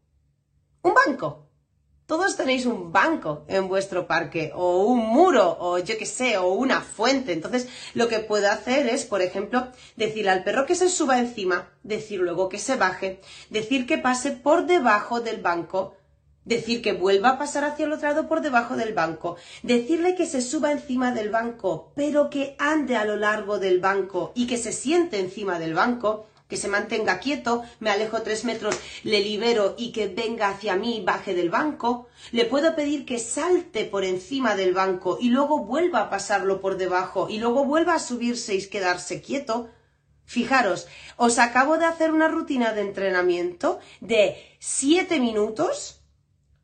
Un 0.82 0.94
banco. 0.94 1.51
Todos 2.06 2.36
tenéis 2.36 2.66
un 2.66 2.92
banco 2.92 3.44
en 3.48 3.68
vuestro 3.68 4.06
parque, 4.06 4.52
o 4.54 4.84
un 4.84 4.98
muro, 4.98 5.56
o 5.60 5.78
yo 5.78 5.96
qué 5.96 6.06
sé, 6.06 6.36
o 6.36 6.52
una 6.52 6.80
fuente. 6.80 7.32
Entonces, 7.32 7.68
lo 7.94 8.08
que 8.08 8.18
puedo 8.18 8.50
hacer 8.50 8.86
es, 8.88 9.04
por 9.04 9.22
ejemplo, 9.22 9.68
decirle 9.96 10.30
al 10.30 10.44
perro 10.44 10.66
que 10.66 10.74
se 10.74 10.88
suba 10.88 11.18
encima, 11.18 11.70
decir 11.82 12.20
luego 12.20 12.48
que 12.48 12.58
se 12.58 12.76
baje, 12.76 13.20
decir 13.50 13.86
que 13.86 13.98
pase 13.98 14.32
por 14.32 14.66
debajo 14.66 15.20
del 15.20 15.40
banco, 15.40 15.94
decir 16.44 16.82
que 16.82 16.92
vuelva 16.92 17.30
a 17.30 17.38
pasar 17.38 17.64
hacia 17.64 17.86
el 17.86 17.92
otro 17.92 18.08
lado 18.08 18.28
por 18.28 18.40
debajo 18.40 18.76
del 18.76 18.94
banco, 18.94 19.36
decirle 19.62 20.14
que 20.14 20.26
se 20.26 20.42
suba 20.42 20.72
encima 20.72 21.12
del 21.12 21.30
banco, 21.30 21.92
pero 21.94 22.30
que 22.30 22.56
ande 22.58 22.96
a 22.96 23.04
lo 23.04 23.16
largo 23.16 23.58
del 23.58 23.80
banco 23.80 24.32
y 24.34 24.46
que 24.46 24.58
se 24.58 24.72
siente 24.72 25.20
encima 25.20 25.58
del 25.58 25.74
banco, 25.74 26.26
que 26.52 26.58
se 26.58 26.68
mantenga 26.68 27.18
quieto, 27.18 27.62
me 27.80 27.88
alejo 27.88 28.20
tres 28.20 28.44
metros, 28.44 28.78
le 29.04 29.20
libero 29.20 29.74
y 29.78 29.90
que 29.90 30.08
venga 30.08 30.50
hacia 30.50 30.76
mí 30.76 30.98
y 30.98 31.02
baje 31.02 31.32
del 31.32 31.48
banco. 31.48 32.08
Le 32.30 32.44
puedo 32.44 32.76
pedir 32.76 33.06
que 33.06 33.18
salte 33.18 33.86
por 33.86 34.04
encima 34.04 34.54
del 34.54 34.74
banco 34.74 35.16
y 35.18 35.30
luego 35.30 35.64
vuelva 35.64 36.00
a 36.00 36.10
pasarlo 36.10 36.60
por 36.60 36.76
debajo 36.76 37.30
y 37.30 37.38
luego 37.38 37.64
vuelva 37.64 37.94
a 37.94 37.98
subirse 37.98 38.54
y 38.54 38.68
quedarse 38.68 39.22
quieto. 39.22 39.70
Fijaros, 40.26 40.88
os 41.16 41.38
acabo 41.38 41.78
de 41.78 41.86
hacer 41.86 42.12
una 42.12 42.28
rutina 42.28 42.74
de 42.74 42.82
entrenamiento 42.82 43.80
de 44.02 44.36
siete 44.58 45.20
minutos 45.20 46.02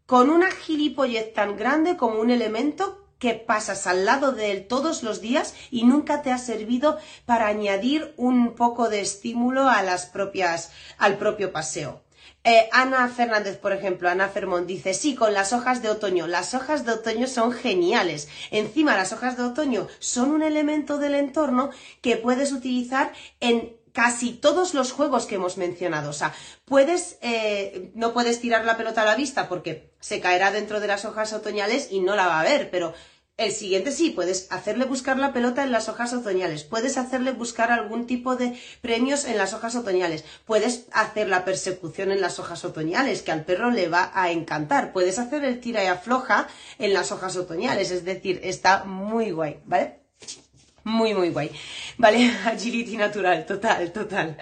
con 0.05 0.29
una 0.29 0.51
gilipollez 0.51 1.33
tan 1.33 1.57
grande 1.57 1.96
como 1.96 2.20
un 2.20 2.29
elemento 2.29 3.08
que 3.18 3.35
pasas 3.35 3.87
al 3.87 4.04
lado 4.04 4.33
de 4.33 4.52
él 4.52 4.66
todos 4.66 5.02
los 5.02 5.20
días 5.20 5.54
y 5.70 5.85
nunca 5.85 6.22
te 6.22 6.33
ha 6.33 6.38
servido 6.38 6.98
para 7.26 7.48
añadir 7.48 8.14
un 8.16 8.54
poco 8.54 8.88
de 8.88 9.00
estímulo 9.00 9.68
a 9.68 9.83
las 9.83 10.07
propias, 10.07 10.70
al 10.98 11.18
propio 11.18 11.52
paseo. 11.52 12.02
Eh, 12.44 12.68
Ana 12.72 13.09
Fernández, 13.09 13.59
por 13.59 13.72
ejemplo, 13.72 14.09
Ana 14.09 14.28
Fermón 14.28 14.66
dice, 14.66 14.94
sí, 14.94 15.14
con 15.14 15.35
las 15.35 15.52
hojas 15.52 15.83
de 15.83 15.90
otoño. 15.90 16.26
Las 16.26 16.54
hojas 16.54 16.87
de 16.87 16.92
otoño 16.92 17.26
son 17.26 17.52
geniales. 17.52 18.28
Encima, 18.50 18.96
las 18.96 19.12
hojas 19.12 19.37
de 19.37 19.42
otoño 19.42 19.88
son 19.98 20.31
un 20.31 20.42
elemento 20.42 20.98
del 20.98 21.14
entorno 21.14 21.70
que 22.00 22.16
puedes 22.16 22.52
utilizar 22.52 23.12
en 23.40 23.76
casi 23.99 24.31
todos 24.33 24.75
los 24.75 24.93
juegos 24.93 25.27
que 25.27 25.35
hemos 25.35 25.57
mencionado. 25.57 26.11
O 26.11 26.13
sea, 26.13 26.33
puedes, 26.67 27.19
eh, 27.21 27.91
no 27.97 28.13
puedes 28.13 28.41
tirar 28.41 28.65
la 28.65 28.77
pelota 28.77 29.03
a 29.03 29.05
la 29.05 29.17
vista 29.17 29.49
porque 29.49 29.91
se 29.99 30.21
caerá 30.21 30.53
dentro 30.53 30.79
de 30.79 30.87
las 30.87 31.05
hojas 31.05 31.33
otoñales 31.33 31.89
y 31.91 31.99
no 31.99 32.15
la 32.15 32.29
va 32.29 32.39
a 32.39 32.45
ver, 32.45 32.71
pero 32.71 32.95
El 33.39 33.53
siguiente 33.53 33.93
sí, 33.93 34.11
puedes 34.11 34.51
hacerle 34.51 34.85
buscar 34.85 35.17
la 35.17 35.33
pelota 35.33 35.63
en 35.63 35.71
las 35.71 35.89
hojas 35.89 36.13
otoñales, 36.13 36.65
puedes 36.65 36.99
hacerle 36.99 37.31
buscar 37.31 37.71
algún 37.71 38.09
tipo 38.09 38.35
de 38.35 38.59
premios 38.81 39.25
en 39.27 39.39
las 39.39 39.55
hojas 39.55 39.77
otoñales, 39.77 40.25
puedes 40.45 40.87
hacer 40.93 41.29
la 41.29 41.45
persecución 41.45 42.11
en 42.11 42.21
las 42.21 42.41
hojas 42.41 42.65
otoñales, 42.65 43.23
que 43.23 43.31
al 43.31 43.45
perro 43.45 43.71
le 43.71 43.89
va 43.89 44.11
a 44.13 44.33
encantar, 44.33 44.93
puedes 44.93 45.21
hacer 45.21 45.45
el 45.45 45.61
tira 45.61 45.85
y 45.85 45.87
afloja 45.87 46.49
en 46.81 46.93
las 46.93 47.13
hojas 47.13 47.37
otoñales, 47.37 47.93
es 47.93 48.05
decir, 48.05 48.41
está 48.43 48.83
muy 48.85 49.31
guay, 49.31 49.61
¿vale? 49.67 50.01
Muy, 50.88 51.12
muy 51.12 51.29
guay. 51.31 51.51
Vale, 51.98 52.33
agility 52.46 52.96
natural, 52.96 53.44
total, 53.44 53.92
total. 53.92 54.37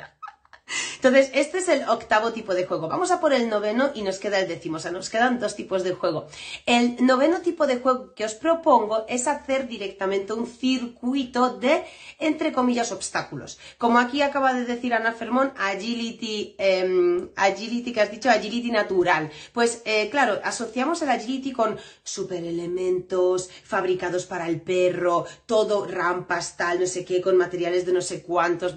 Entonces, 0.97 1.31
este 1.35 1.59
es 1.59 1.69
el 1.69 1.89
octavo 1.89 2.33
tipo 2.33 2.55
de 2.55 2.67
juego. 2.67 2.89
Vamos 2.89 3.11
a 3.11 3.21
por 3.21 3.33
el 3.33 3.49
noveno 3.49 3.91
y 3.95 4.03
nos 4.03 4.19
queda 4.19 4.41
el 4.41 4.49
décimo. 4.49 4.77
O 4.77 4.81
sea, 4.81 4.91
nos 4.91 5.11
quedan 5.11 5.39
dos 5.39 5.55
tipos 5.55 5.85
de 5.85 5.93
juego. 5.93 6.27
El 6.65 6.97
noveno 7.05 7.41
tipo 7.41 7.67
de 7.67 7.79
juego 7.79 8.15
que 8.15 8.25
os 8.25 8.35
propongo 8.35 9.05
es 9.09 9.27
hacer 9.27 9.69
directamente 9.69 10.33
un 10.33 10.47
circuito 10.47 11.57
de, 11.59 11.85
entre 12.19 12.53
comillas, 12.53 12.93
obstáculos. 12.93 13.59
Como 13.79 13.99
aquí 13.99 14.23
acaba 14.23 14.55
de 14.55 14.65
decir 14.65 14.95
Ana 14.95 15.13
Fermón, 15.13 15.53
agility, 15.57 16.55
em, 16.59 17.29
agility 17.37 17.93
que 17.93 18.01
has 18.01 18.11
dicho, 18.11 18.31
agility 18.31 18.71
natural. 18.71 19.31
Pues, 19.53 19.83
eh, 19.85 20.09
claro, 20.11 20.41
asociamos 20.45 21.03
el 21.03 21.11
agility 21.11 21.53
con 21.53 21.79
superelementos 22.03 23.51
fabricados 23.65 24.27
para 24.27 24.49
el 24.49 24.61
perro, 24.61 25.27
todo 25.47 25.87
rampas, 25.87 26.57
tal, 26.57 26.81
no 26.81 26.87
sé 26.87 27.05
qué, 27.05 27.21
con 27.21 27.37
materiales 27.37 27.87
de 27.87 27.93
no 27.93 28.01
sé 28.01 28.23
cuántos. 28.23 28.77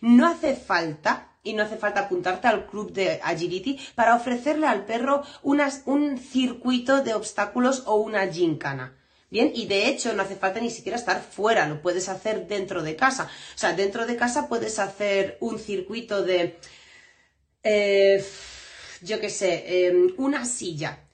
No 0.00 0.26
hace 0.26 0.54
falta 0.54 1.28
y 1.42 1.52
no 1.54 1.62
hace 1.62 1.76
falta 1.76 2.00
apuntarte 2.00 2.48
al 2.48 2.66
club 2.66 2.92
de 2.92 3.20
agility 3.22 3.78
para 3.94 4.14
ofrecerle 4.14 4.66
al 4.66 4.84
perro 4.84 5.22
un 5.42 6.18
circuito 6.18 7.02
de 7.02 7.14
obstáculos 7.14 7.84
o 7.86 7.96
una 7.96 8.26
gincana. 8.26 8.94
Bien, 9.30 9.52
y 9.54 9.66
de 9.66 9.88
hecho 9.88 10.14
no 10.14 10.22
hace 10.22 10.36
falta 10.36 10.58
ni 10.60 10.70
siquiera 10.70 10.96
estar 10.96 11.20
fuera, 11.20 11.68
lo 11.68 11.82
puedes 11.82 12.08
hacer 12.08 12.46
dentro 12.46 12.82
de 12.82 12.96
casa. 12.96 13.30
O 13.54 13.58
sea, 13.58 13.74
dentro 13.74 14.06
de 14.06 14.16
casa 14.16 14.48
puedes 14.48 14.78
hacer 14.78 15.36
un 15.40 15.58
circuito 15.58 16.22
de, 16.22 16.58
eh, 17.62 18.24
yo 19.02 19.20
qué 19.20 19.28
sé, 19.28 19.86
em, 19.88 20.14
una 20.16 20.46
silla, 20.46 21.04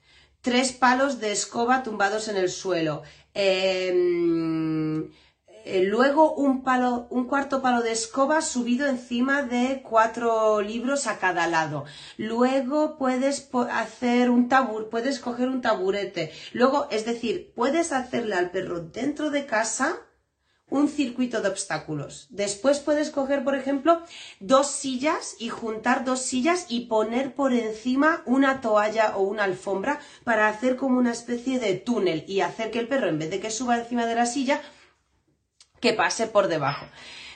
tres 0.42 0.72
palos 0.72 1.18
de 1.20 1.32
escoba 1.32 1.82
tumbados 1.82 2.28
en 2.28 2.36
el 2.36 2.50
suelo, 2.50 3.02
em, 3.34 5.10
eh, 5.64 5.82
luego 5.82 6.34
un 6.34 6.62
palo, 6.62 7.06
un 7.10 7.26
cuarto 7.26 7.62
palo 7.62 7.82
de 7.82 7.92
escoba 7.92 8.42
subido 8.42 8.86
encima 8.86 9.42
de 9.42 9.82
cuatro 9.82 10.60
libros 10.60 11.06
a 11.06 11.18
cada 11.18 11.46
lado. 11.46 11.84
Luego 12.16 12.96
puedes 12.98 13.48
hacer 13.70 14.30
un 14.30 14.48
tabur, 14.48 14.90
puedes 14.90 15.20
coger 15.20 15.48
un 15.48 15.62
taburete. 15.62 16.32
Luego, 16.52 16.88
es 16.90 17.04
decir, 17.04 17.52
puedes 17.54 17.92
hacerle 17.92 18.34
al 18.34 18.50
perro 18.50 18.80
dentro 18.80 19.30
de 19.30 19.46
casa 19.46 19.98
un 20.68 20.88
circuito 20.88 21.40
de 21.40 21.48
obstáculos. 21.48 22.26
Después 22.30 22.80
puedes 22.80 23.10
coger, 23.10 23.44
por 23.44 23.54
ejemplo, 23.54 24.02
dos 24.40 24.70
sillas 24.70 25.36
y 25.38 25.48
juntar 25.48 26.04
dos 26.04 26.20
sillas 26.22 26.66
y 26.68 26.86
poner 26.86 27.34
por 27.34 27.52
encima 27.52 28.22
una 28.26 28.60
toalla 28.60 29.16
o 29.16 29.22
una 29.22 29.44
alfombra 29.44 30.00
para 30.24 30.48
hacer 30.48 30.76
como 30.76 30.98
una 30.98 31.12
especie 31.12 31.58
de 31.58 31.74
túnel 31.74 32.24
y 32.26 32.40
hacer 32.40 32.70
que 32.70 32.80
el 32.80 32.88
perro, 32.88 33.08
en 33.08 33.18
vez 33.18 33.30
de 33.30 33.40
que 33.40 33.50
suba 33.50 33.78
encima 33.78 34.06
de 34.06 34.14
la 34.14 34.26
silla, 34.26 34.60
que 35.84 35.92
pase 35.92 36.26
por 36.26 36.48
debajo. 36.48 36.86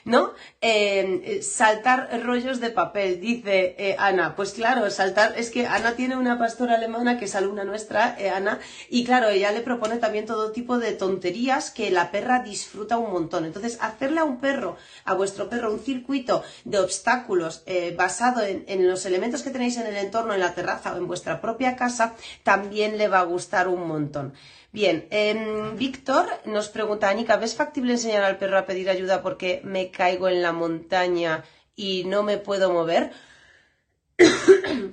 ¿No? 0.05 0.33
Eh, 0.61 1.41
saltar 1.43 2.09
rollos 2.23 2.59
de 2.59 2.71
papel, 2.71 3.19
dice 3.19 3.75
eh, 3.77 3.95
Ana. 3.99 4.33
Pues 4.35 4.53
claro, 4.53 4.89
saltar, 4.89 5.37
es 5.37 5.51
que 5.51 5.67
Ana 5.67 5.91
tiene 5.95 6.15
una 6.15 6.39
pastora 6.39 6.75
alemana 6.75 7.19
que 7.19 7.25
es 7.25 7.35
alumna 7.35 7.63
nuestra, 7.63 8.15
eh, 8.17 8.29
Ana, 8.29 8.59
y 8.89 9.03
claro, 9.03 9.27
ella 9.27 9.51
le 9.51 9.61
propone 9.61 9.97
también 9.97 10.25
todo 10.25 10.51
tipo 10.51 10.79
de 10.79 10.93
tonterías 10.93 11.69
que 11.69 11.91
la 11.91 12.09
perra 12.09 12.41
disfruta 12.41 12.97
un 12.97 13.11
montón. 13.11 13.45
Entonces, 13.45 13.77
hacerle 13.81 14.21
a 14.21 14.23
un 14.23 14.39
perro, 14.39 14.77
a 15.03 15.13
vuestro 15.13 15.47
perro, 15.47 15.71
un 15.71 15.81
circuito 15.81 16.43
de 16.63 16.79
obstáculos 16.79 17.63
basado 17.95 18.41
en, 18.41 18.63
en 18.67 18.87
los 18.89 19.05
elementos 19.05 19.43
que 19.43 19.51
tenéis 19.51 19.77
en 19.77 19.85
el 19.85 19.97
entorno, 19.97 20.33
en 20.33 20.39
la 20.39 20.55
terraza 20.55 20.93
o 20.93 20.97
en 20.97 21.07
vuestra 21.07 21.39
propia 21.39 21.75
casa, 21.75 22.15
también 22.43 22.97
le 22.97 23.09
va 23.09 23.19
a 23.19 23.23
gustar 23.23 23.67
un 23.67 23.85
montón. 23.85 24.33
Bien, 24.71 25.07
em, 25.09 25.75
Víctor 25.77 26.27
nos 26.45 26.69
pregunta, 26.69 27.09
Anika, 27.09 27.37
¿ves 27.37 27.55
factible 27.55 27.93
enseñar 27.93 28.23
al 28.23 28.37
perro 28.37 28.57
a 28.57 28.67
pedir 28.67 28.87
ayuda 28.89 29.23
porque 29.23 29.61
me 29.63 29.89
caigo 29.89 30.27
en 30.27 30.43
la 30.43 30.51
montaña 30.51 31.43
y 31.75 32.03
no 32.05 32.21
me 32.21 32.37
puedo 32.37 32.71
mover? 32.71 33.11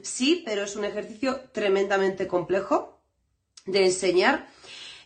sí, 0.02 0.42
pero 0.46 0.62
es 0.64 0.76
un 0.76 0.86
ejercicio 0.86 1.40
tremendamente 1.52 2.26
complejo 2.26 3.02
de 3.66 3.84
enseñar 3.84 4.46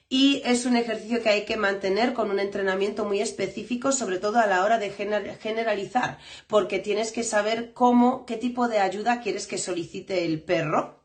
y 0.09 0.41
es 0.45 0.67
un 0.67 0.77
ejercicio 0.77 1.21
que 1.21 1.31
hay 1.31 1.45
que 1.45 1.57
mantener 1.57 2.15
con 2.15 2.31
un 2.31 2.39
entrenamiento 2.39 3.05
muy 3.05 3.21
específico, 3.21 3.91
sobre 3.91 4.19
todo 4.19 4.39
a 4.39 4.47
la 4.47 4.65
hora 4.65 4.79
de 4.79 4.91
generalizar, 4.91 6.19
porque 6.47 6.79
tienes 6.79 7.11
que 7.11 7.25
saber 7.25 7.73
cómo, 7.73 8.25
qué 8.25 8.37
tipo 8.37 8.69
de 8.69 8.79
ayuda 8.79 9.21
quieres 9.21 9.49
que 9.49 9.59
solicite 9.59 10.25
el 10.25 10.43
perro 10.43 11.00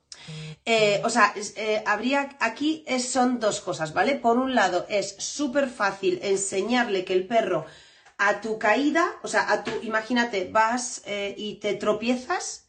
eh, 0.66 1.02
o 1.04 1.10
sea, 1.10 1.34
eh, 1.36 1.84
habría 1.86 2.30
aquí 2.40 2.84
son 3.00 3.40
dos 3.40 3.62
cosas, 3.62 3.94
¿vale? 3.94 4.16
Por 4.16 4.38
un 4.38 4.56
lado, 4.56 4.86
es 4.90 5.16
súper 5.20 5.70
fácil 5.70 6.20
enseñarle 6.24 7.06
que 7.06 7.14
el 7.14 7.28
perro 7.28 7.66
a 8.18 8.42
tu 8.42 8.58
caída, 8.58 9.14
o 9.24 9.28
sea, 9.28 9.52
a 9.52 9.64
tu, 9.64 9.72
imagínate, 9.84 10.50
vas 10.52 11.02
eh, 11.06 11.36
y 11.38 11.56
te 11.56 11.74
tropiezas, 11.74 12.66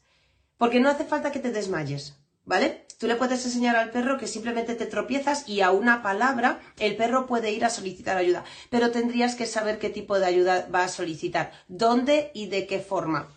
porque 0.57 0.79
no 0.79 0.89
hace 0.89 1.05
falta 1.05 1.31
que 1.31 1.39
te 1.39 1.51
desmayes, 1.51 2.15
¿vale? 2.45 2.85
Tú 2.99 3.07
le 3.07 3.15
puedes 3.15 3.45
enseñar 3.45 3.75
al 3.75 3.91
perro 3.91 4.17
que 4.17 4.27
simplemente 4.27 4.75
te 4.75 4.87
tropiezas 4.87 5.47
y 5.47 5.61
a 5.61 5.71
una 5.71 6.01
palabra 6.01 6.59
el 6.79 6.95
perro 6.95 7.27
puede 7.27 7.51
ir 7.51 7.63
a 7.63 7.69
solicitar 7.69 8.17
ayuda, 8.17 8.43
pero 8.69 8.91
tendrías 8.91 9.35
que 9.35 9.45
saber 9.45 9.79
qué 9.79 9.89
tipo 9.89 10.19
de 10.19 10.25
ayuda 10.25 10.67
va 10.73 10.83
a 10.83 10.89
solicitar, 10.89 11.51
dónde 11.67 12.31
y 12.33 12.47
de 12.47 12.65
qué 12.65 12.79
forma. 12.79 13.36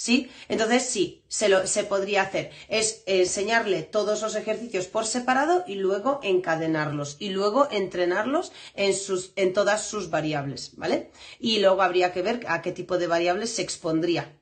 ¿Sí? 0.00 0.30
Entonces 0.48 0.86
sí, 0.86 1.24
se, 1.28 1.50
lo, 1.50 1.66
se 1.66 1.84
podría 1.84 2.22
hacer. 2.22 2.52
Es 2.68 3.02
enseñarle 3.04 3.82
todos 3.82 4.22
los 4.22 4.34
ejercicios 4.34 4.86
por 4.86 5.04
separado 5.04 5.62
y 5.66 5.74
luego 5.74 6.20
encadenarlos 6.22 7.18
y 7.18 7.28
luego 7.28 7.68
entrenarlos 7.70 8.50
en, 8.74 8.94
sus, 8.94 9.34
en 9.36 9.52
todas 9.52 9.84
sus 9.84 10.08
variables, 10.08 10.74
¿vale? 10.78 11.10
Y 11.38 11.58
luego 11.58 11.82
habría 11.82 12.14
que 12.14 12.22
ver 12.22 12.46
a 12.48 12.62
qué 12.62 12.72
tipo 12.72 12.96
de 12.96 13.08
variables 13.08 13.50
se 13.50 13.60
expondría 13.60 14.39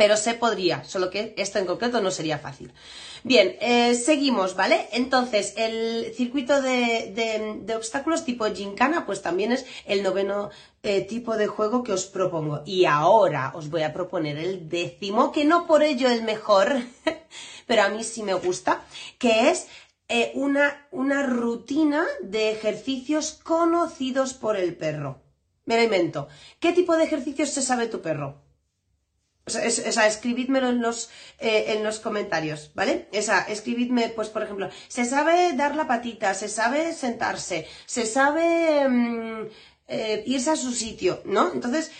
pero 0.00 0.16
se 0.16 0.32
podría, 0.32 0.82
solo 0.84 1.10
que 1.10 1.34
esto 1.36 1.58
en 1.58 1.66
concreto 1.66 2.00
no 2.00 2.10
sería 2.10 2.38
fácil. 2.38 2.72
Bien, 3.22 3.58
eh, 3.60 3.94
seguimos, 3.94 4.56
¿vale? 4.56 4.88
Entonces, 4.92 5.52
el 5.58 6.14
circuito 6.14 6.62
de, 6.62 7.74
obstáculos 7.76 8.24
tipo 8.24 8.46
gincana, 8.46 9.04
pues 9.04 9.20
también 9.20 9.52
es 9.52 9.66
el 9.84 10.02
noveno 10.02 10.48
eh, 10.82 11.02
tipo 11.02 11.36
de 11.36 11.48
juego 11.48 11.82
que 11.82 11.92
os 11.92 12.06
propongo. 12.06 12.62
Y 12.64 12.86
ahora 12.86 13.52
os 13.54 13.68
voy 13.68 13.82
a 13.82 13.92
proponer 13.92 14.38
el 14.38 14.70
décimo, 14.70 15.32
que 15.32 15.44
no 15.44 15.66
por 15.66 15.82
ello 15.82 16.08
el 16.08 16.22
mejor, 16.22 16.78
pero 17.66 17.82
a 17.82 17.90
mí 17.90 18.02
sí 18.02 18.22
me 18.22 18.32
gusta, 18.32 18.82
que 19.18 19.50
es 19.50 19.68
eh, 20.08 20.32
una, 20.34 20.88
una 20.92 21.24
rutina 21.24 22.06
de 22.22 22.52
ejercicios 22.52 23.38
conocidos 23.42 24.32
por 24.32 24.56
el 24.56 24.74
perro. 24.78 25.20
Me 25.66 25.76
lo 25.76 25.82
invento. 25.82 26.28
¿Qué 26.58 26.72
tipo 26.72 26.96
de 26.96 27.04
ejercicios 27.04 27.50
se 27.50 27.60
sabe 27.60 27.86
tu 27.86 28.00
perro? 28.00 28.48
O 29.46 29.50
sea, 29.50 30.06
escribidmelo 30.06 30.68
en 30.68 30.80
los, 30.80 31.10
eh, 31.38 31.64
en 31.68 31.82
los 31.82 31.98
comentarios, 31.98 32.70
¿vale? 32.74 33.08
Esa, 33.10 33.42
escribidme, 33.42 34.10
pues, 34.10 34.28
por 34.28 34.42
ejemplo, 34.42 34.68
se 34.86 35.04
sabe 35.04 35.54
dar 35.54 35.74
la 35.74 35.88
patita, 35.88 36.34
se 36.34 36.48
sabe 36.48 36.92
sentarse, 36.92 37.66
se 37.86 38.06
sabe 38.06 38.88
mm, 38.88 39.46
eh, 39.88 40.22
irse 40.26 40.50
a 40.50 40.56
su 40.56 40.72
sitio, 40.72 41.22
¿no? 41.24 41.52
Entonces, 41.52 41.90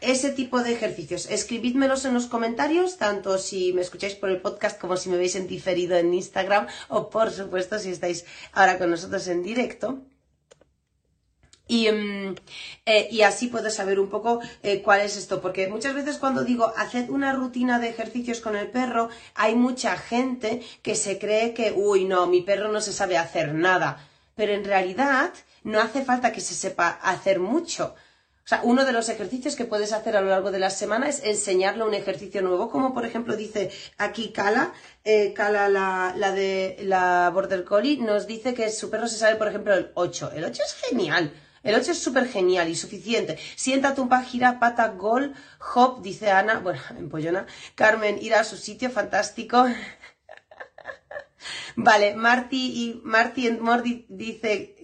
ese 0.00 0.30
tipo 0.30 0.62
de 0.62 0.72
ejercicios. 0.72 1.26
Escribidmelos 1.30 2.04
en 2.04 2.14
los 2.14 2.26
comentarios, 2.26 2.98
tanto 2.98 3.38
si 3.38 3.72
me 3.72 3.80
escucháis 3.82 4.14
por 4.14 4.30
el 4.30 4.40
podcast 4.40 4.78
como 4.78 4.96
si 4.96 5.08
me 5.08 5.16
veis 5.16 5.36
en 5.36 5.46
diferido 5.46 5.96
en 5.96 6.12
Instagram 6.12 6.66
o, 6.88 7.10
por 7.10 7.30
supuesto, 7.30 7.78
si 7.78 7.90
estáis 7.90 8.24
ahora 8.52 8.78
con 8.78 8.90
nosotros 8.90 9.26
en 9.28 9.42
directo. 9.42 10.02
Y, 11.68 11.90
mm, 11.90 12.36
eh, 12.86 13.08
y, 13.10 13.22
así 13.22 13.48
puedes 13.48 13.74
saber 13.74 13.98
un 13.98 14.08
poco 14.08 14.40
eh, 14.62 14.82
cuál 14.82 15.00
es 15.00 15.16
esto, 15.16 15.40
porque 15.40 15.66
muchas 15.66 15.94
veces 15.94 16.18
cuando 16.18 16.44
digo 16.44 16.72
haced 16.76 17.10
una 17.10 17.32
rutina 17.32 17.80
de 17.80 17.88
ejercicios 17.88 18.40
con 18.40 18.56
el 18.56 18.68
perro, 18.70 19.08
hay 19.34 19.56
mucha 19.56 19.96
gente 19.96 20.62
que 20.82 20.94
se 20.94 21.18
cree 21.18 21.54
que, 21.54 21.72
uy, 21.72 22.04
no, 22.04 22.26
mi 22.28 22.42
perro 22.42 22.70
no 22.70 22.80
se 22.80 22.92
sabe 22.92 23.18
hacer 23.18 23.52
nada, 23.52 24.08
pero 24.36 24.52
en 24.52 24.64
realidad 24.64 25.32
no 25.64 25.80
hace 25.80 26.04
falta 26.04 26.32
que 26.32 26.40
se 26.40 26.54
sepa 26.54 26.88
hacer 27.02 27.40
mucho. 27.40 27.96
O 28.44 28.48
sea, 28.48 28.60
uno 28.62 28.84
de 28.84 28.92
los 28.92 29.08
ejercicios 29.08 29.56
que 29.56 29.64
puedes 29.64 29.92
hacer 29.92 30.16
a 30.16 30.20
lo 30.20 30.28
largo 30.28 30.52
de 30.52 30.60
la 30.60 30.70
semana 30.70 31.08
es 31.08 31.24
enseñarle 31.24 31.82
un 31.82 31.94
ejercicio 31.94 32.42
nuevo, 32.42 32.70
como 32.70 32.94
por 32.94 33.04
ejemplo 33.04 33.34
dice 33.34 33.72
aquí 33.98 34.30
Cala, 34.30 34.72
eh, 35.02 35.32
Cala 35.34 35.68
la, 35.68 36.14
la, 36.16 36.30
de 36.30 36.76
la 36.82 37.28
Border 37.34 37.64
Collie, 37.64 37.96
nos 37.96 38.28
dice 38.28 38.54
que 38.54 38.70
su 38.70 38.88
perro 38.88 39.08
se 39.08 39.18
sabe, 39.18 39.34
por 39.34 39.48
ejemplo, 39.48 39.74
el 39.74 39.90
8. 39.94 40.30
El 40.36 40.44
8 40.44 40.62
es 40.64 40.74
genial. 40.74 41.32
El 41.66 41.74
8 41.74 41.90
es 41.92 41.98
súper 41.98 42.28
genial 42.28 42.68
y 42.68 42.76
suficiente. 42.76 43.38
Siéntate 43.56 44.00
un 44.00 44.08
pa, 44.08 44.22
gira, 44.22 44.60
pata, 44.60 44.88
gol, 44.88 45.34
hop, 45.74 46.00
dice 46.00 46.30
Ana, 46.30 46.60
bueno, 46.60 46.80
en 46.98 47.08
Pollona. 47.08 47.46
Carmen, 47.74 48.22
ir 48.22 48.34
a 48.34 48.44
su 48.44 48.56
sitio, 48.56 48.88
fantástico. 48.88 49.66
Vale, 51.76 52.14
Marty 52.14 52.56
y 52.56 53.00
Marty 53.04 53.50
Mordi 53.50 54.06
dice 54.08 54.76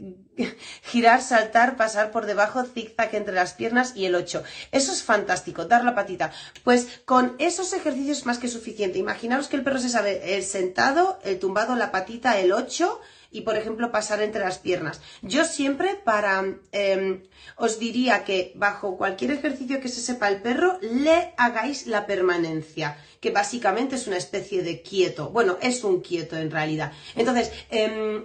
girar, 0.83 1.23
saltar, 1.23 1.77
pasar 1.77 2.11
por 2.11 2.27
debajo, 2.27 2.64
zigzag 2.64 3.14
entre 3.14 3.35
las 3.35 3.55
piernas 3.55 3.92
y 3.95 4.07
el 4.07 4.14
8. 4.14 4.42
Eso 4.73 4.92
es 4.92 5.03
fantástico, 5.03 5.66
dar 5.66 5.85
la 5.85 5.95
patita. 5.95 6.33
Pues 6.64 7.01
con 7.05 7.37
esos 7.38 7.73
ejercicios 7.73 8.18
es 8.18 8.27
más 8.27 8.38
que 8.38 8.49
suficiente. 8.49 8.99
Imaginaos 8.99 9.49
que 9.49 9.57
el 9.57 9.62
perro 9.62 9.79
se 9.79 9.88
sabe 9.88 10.37
el 10.37 10.42
sentado, 10.42 11.18
el 11.25 11.38
tumbado, 11.38 11.77
la 11.77 11.92
patita, 11.92 12.38
el 12.38 12.53
8 12.53 13.01
y, 13.33 13.40
por 13.40 13.57
ejemplo, 13.57 13.90
pasar 13.90 14.23
entre 14.23 14.42
las 14.42 14.59
piernas. 14.59 15.01
Yo 15.23 15.45
siempre 15.45 15.97
para, 15.97 16.45
em, 16.71 17.23
os 17.57 17.79
diría 17.79 18.25
que 18.25 18.53
bajo 18.55 18.97
cualquier 18.97 19.33
ejercicio 19.33 19.81
que 19.81 19.88
se 19.88 20.01
sepa 20.01 20.29
el 20.29 20.42
perro, 20.42 20.79
le 20.83 21.33
hagáis 21.37 21.87
la 21.87 22.07
permanencia, 22.07 22.99
que 23.21 23.31
básicamente 23.31 23.97
es 23.97 24.07
una 24.07 24.18
especie 24.18 24.62
de 24.62 24.83
quieto. 24.83 25.31
Bueno, 25.31 25.59
es 25.62 25.83
un 25.83 26.01
quieto 26.01 26.37
en 26.37 26.51
realidad. 26.51 26.92
Entonces, 27.16 27.51
em, 27.71 28.25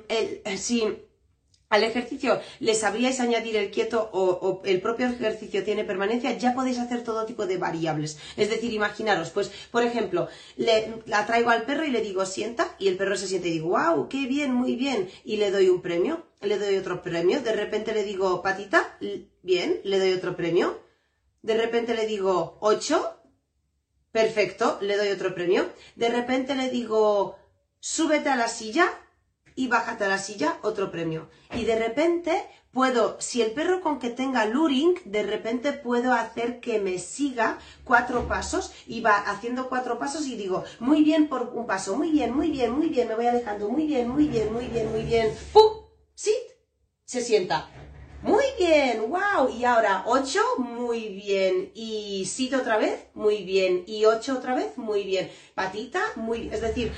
si 0.58 1.07
al 1.69 1.84
ejercicio 1.84 2.41
le 2.60 2.75
sabríais 2.75 3.19
añadir 3.19 3.56
el 3.58 3.71
quieto 3.71 4.10
o, 4.13 4.62
el 4.63 4.82
propio 4.82 5.08
ejercicio 5.08 5.63
tiene 5.63 5.84
permanencia, 5.84 6.38
ya 6.38 6.53
podéis 6.53 6.80
hacer 6.80 7.03
todo 7.03 7.25
tipo 7.25 7.45
de 7.45 7.58
variables. 7.58 8.17
Es 8.38 8.49
decir, 8.49 8.73
imaginaros, 8.73 9.32
pues, 9.32 9.51
por 9.71 9.84
ejemplo, 9.84 10.27
le, 10.56 11.01
la 11.06 11.25
traigo 11.25 11.49
al 11.49 11.63
perro 11.63 11.84
y 11.86 11.91
le 11.91 12.01
digo 12.01 12.25
sienta 12.25 12.75
y 12.80 12.88
el 12.88 12.97
perro 12.97 13.15
se 13.15 13.27
siente 13.27 13.49
y 13.49 13.53
digo, 13.53 13.69
wow, 13.69 14.08
qué 14.08 14.25
bien, 14.27 14.53
muy 14.53 14.75
bien, 14.75 15.10
y 15.25 15.38
le 15.38 15.51
doy 15.51 15.69
un 15.69 15.82
premio, 15.82 16.25
le 16.41 16.58
doy 16.58 16.77
otro 16.77 17.01
premio, 17.01 17.41
de 17.41 17.53
repente 17.53 17.93
le 17.93 18.03
digo 18.03 18.41
patita, 18.41 18.97
bien, 19.43 19.82
le 19.84 19.99
doy 19.99 20.13
otro 20.13 20.36
premio, 20.36 20.82
de 21.41 21.56
repente 21.56 21.95
le 21.95 22.06
digo 22.06 22.58
ocho, 22.62 23.19
perfecto, 24.12 24.77
le 24.82 24.97
doy 24.97 25.10
otro 25.10 25.36
premio, 25.36 25.69
de 25.95 26.10
repente 26.10 26.56
le 26.56 26.69
digo 26.69 27.38
súbete 27.80 28.30
a 28.30 28.36
la 28.36 28.47
silla, 28.47 28.89
y 29.58 29.67
bájate 29.67 30.06
a 30.06 30.08
la 30.08 30.20
silla, 30.20 30.60
otro 30.62 30.91
premio. 30.91 31.30
Y 31.54 31.65
de 31.65 31.78
repente 31.78 32.46
puedo, 32.72 33.17
si 33.20 33.41
el 33.41 33.52
perro 33.52 33.82
con 33.82 33.98
que 33.98 34.12
tenga 34.12 34.46
luring, 34.46 34.93
de 35.04 35.24
repente 35.24 35.74
puedo 35.74 36.13
hacer 36.13 36.60
que 36.60 36.80
me 36.80 37.00
siga 37.00 37.58
cuatro 37.84 38.28
pasos 38.28 38.72
y 38.86 39.02
va 39.02 39.17
haciendo 39.17 39.67
cuatro 39.67 39.98
pasos 39.98 40.28
y 40.28 40.38
digo, 40.38 40.63
muy 40.80 41.04
bien 41.04 41.28
por 41.28 41.50
un 41.56 41.65
paso, 41.65 41.98
muy 41.98 42.12
bien, 42.12 42.36
muy 42.36 42.52
bien, 42.52 42.72
muy 42.72 42.89
bien, 42.89 43.08
me 43.08 43.15
voy 43.15 43.26
alejando, 43.26 43.67
muy 43.67 43.88
bien, 43.88 44.08
muy 44.08 44.28
bien, 44.28 44.54
muy 44.54 44.67
bien, 44.67 44.91
muy 44.91 45.02
bien. 45.04 45.36
¡Pum! 45.52 45.88
¡Sit! 46.13 46.36
Se 47.04 47.22
sienta. 47.22 47.67
Muy 48.22 48.46
bien, 48.60 49.10
wow. 49.10 49.50
Y 49.50 49.63
ahora 49.63 50.04
ocho, 50.06 50.41
muy 50.58 51.10
bien. 51.10 51.72
Y 51.74 52.26
sit 52.26 52.54
otra 52.54 52.78
vez, 52.78 53.06
muy 53.13 53.43
bien. 53.43 53.84
Y 53.88 54.06
ocho 54.06 54.38
otra 54.38 54.54
vez, 54.54 54.78
muy 54.78 55.04
bien. 55.04 55.32
Patita, 55.56 56.02
muy 56.15 56.41
bien. 56.41 56.54
Es 56.54 56.62
decir, 56.62 56.91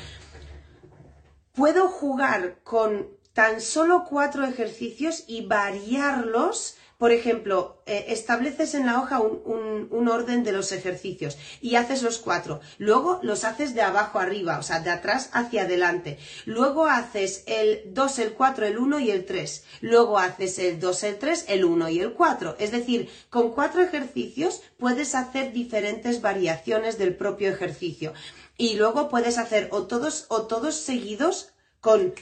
puedo 1.59 1.89
jugar 1.89 2.59
con 2.63 3.09
tan 3.33 3.59
solo 3.59 4.05
cuatro 4.09 4.45
ejercicios 4.45 5.25
y 5.27 5.45
variarlos. 5.45 6.77
Por 6.97 7.11
ejemplo, 7.11 7.81
eh, 7.85 8.05
estableces 8.09 8.75
en 8.75 8.85
la 8.85 8.99
hoja 8.99 9.19
un, 9.19 10.07
orden 10.07 10.43
de 10.43 10.53
los 10.53 10.71
ejercicios 10.71 11.37
y 11.61 11.75
haces 11.75 12.01
los 12.01 12.17
cuatro. 12.17 12.61
Luego 12.77 13.19
los 13.23 13.43
haces 13.43 13.75
de 13.75 13.81
abajo 13.81 14.19
arriba, 14.19 14.57
o 14.57 14.63
sea, 14.63 14.79
de 14.79 14.89
atrás 14.89 15.29
hacia 15.33 15.63
adelante. 15.63 16.17
Luego 16.45 16.87
haces 16.87 17.43
el 17.45 17.81
2, 17.93 18.19
el 18.19 18.33
4, 18.33 18.65
el 18.65 18.77
1 18.77 18.99
y 18.99 19.11
el 19.11 19.25
3. 19.25 19.63
Luego 19.81 20.17
haces 20.17 20.59
el 20.59 20.79
2, 20.79 21.03
el 21.03 21.19
3, 21.19 21.45
el 21.49 21.65
1 21.65 21.89
y 21.89 21.99
el 21.99 22.13
4. 22.13 22.55
Es 22.59 22.71
decir, 22.71 23.09
con 23.29 23.51
cuatro 23.51 23.81
ejercicios 23.81 24.61
puedes 24.77 25.13
hacer 25.13 25.51
diferentes 25.51 26.21
variaciones 26.21 26.97
del 26.97 27.15
propio 27.15 27.49
ejercicio 27.49 28.13
y 28.59 28.75
luego 28.75 29.09
puedes 29.09 29.39
hacer 29.39 29.69
o 29.71 29.87
todos 29.87 30.25
o 30.27 30.43
todos 30.43 30.75
seguidos 30.75 31.53
con 31.81 32.13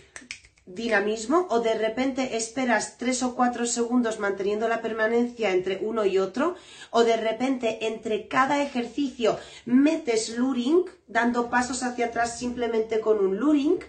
dinamismo 0.67 1.47
o 1.49 1.61
de 1.61 1.73
repente 1.73 2.37
esperas 2.37 2.97
tres 2.97 3.23
o 3.23 3.35
cuatro 3.35 3.65
segundos 3.65 4.19
manteniendo 4.19 4.67
la 4.67 4.81
permanencia 4.81 5.51
entre 5.51 5.79
uno 5.81 6.05
y 6.05 6.19
otro 6.19 6.55
o 6.91 7.03
de 7.03 7.17
repente 7.17 7.87
entre 7.87 8.27
cada 8.27 8.61
ejercicio 8.61 9.39
metes 9.65 10.37
luring 10.37 10.85
dando 11.07 11.49
pasos 11.49 11.83
hacia 11.83 12.07
atrás 12.07 12.37
simplemente 12.37 12.99
con 12.99 13.19
un 13.19 13.37
luring 13.37 13.79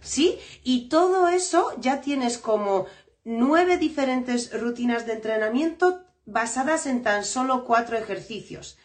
¿sí? 0.00 0.38
Y 0.64 0.88
todo 0.88 1.28
eso 1.28 1.72
ya 1.80 2.00
tienes 2.00 2.38
como 2.38 2.86
nueve 3.24 3.76
diferentes 3.76 4.58
rutinas 4.58 5.06
de 5.06 5.12
entrenamiento 5.14 6.02
basadas 6.24 6.86
en 6.86 7.02
tan 7.02 7.24
solo 7.24 7.64
cuatro 7.64 7.96
ejercicios. 7.96 8.78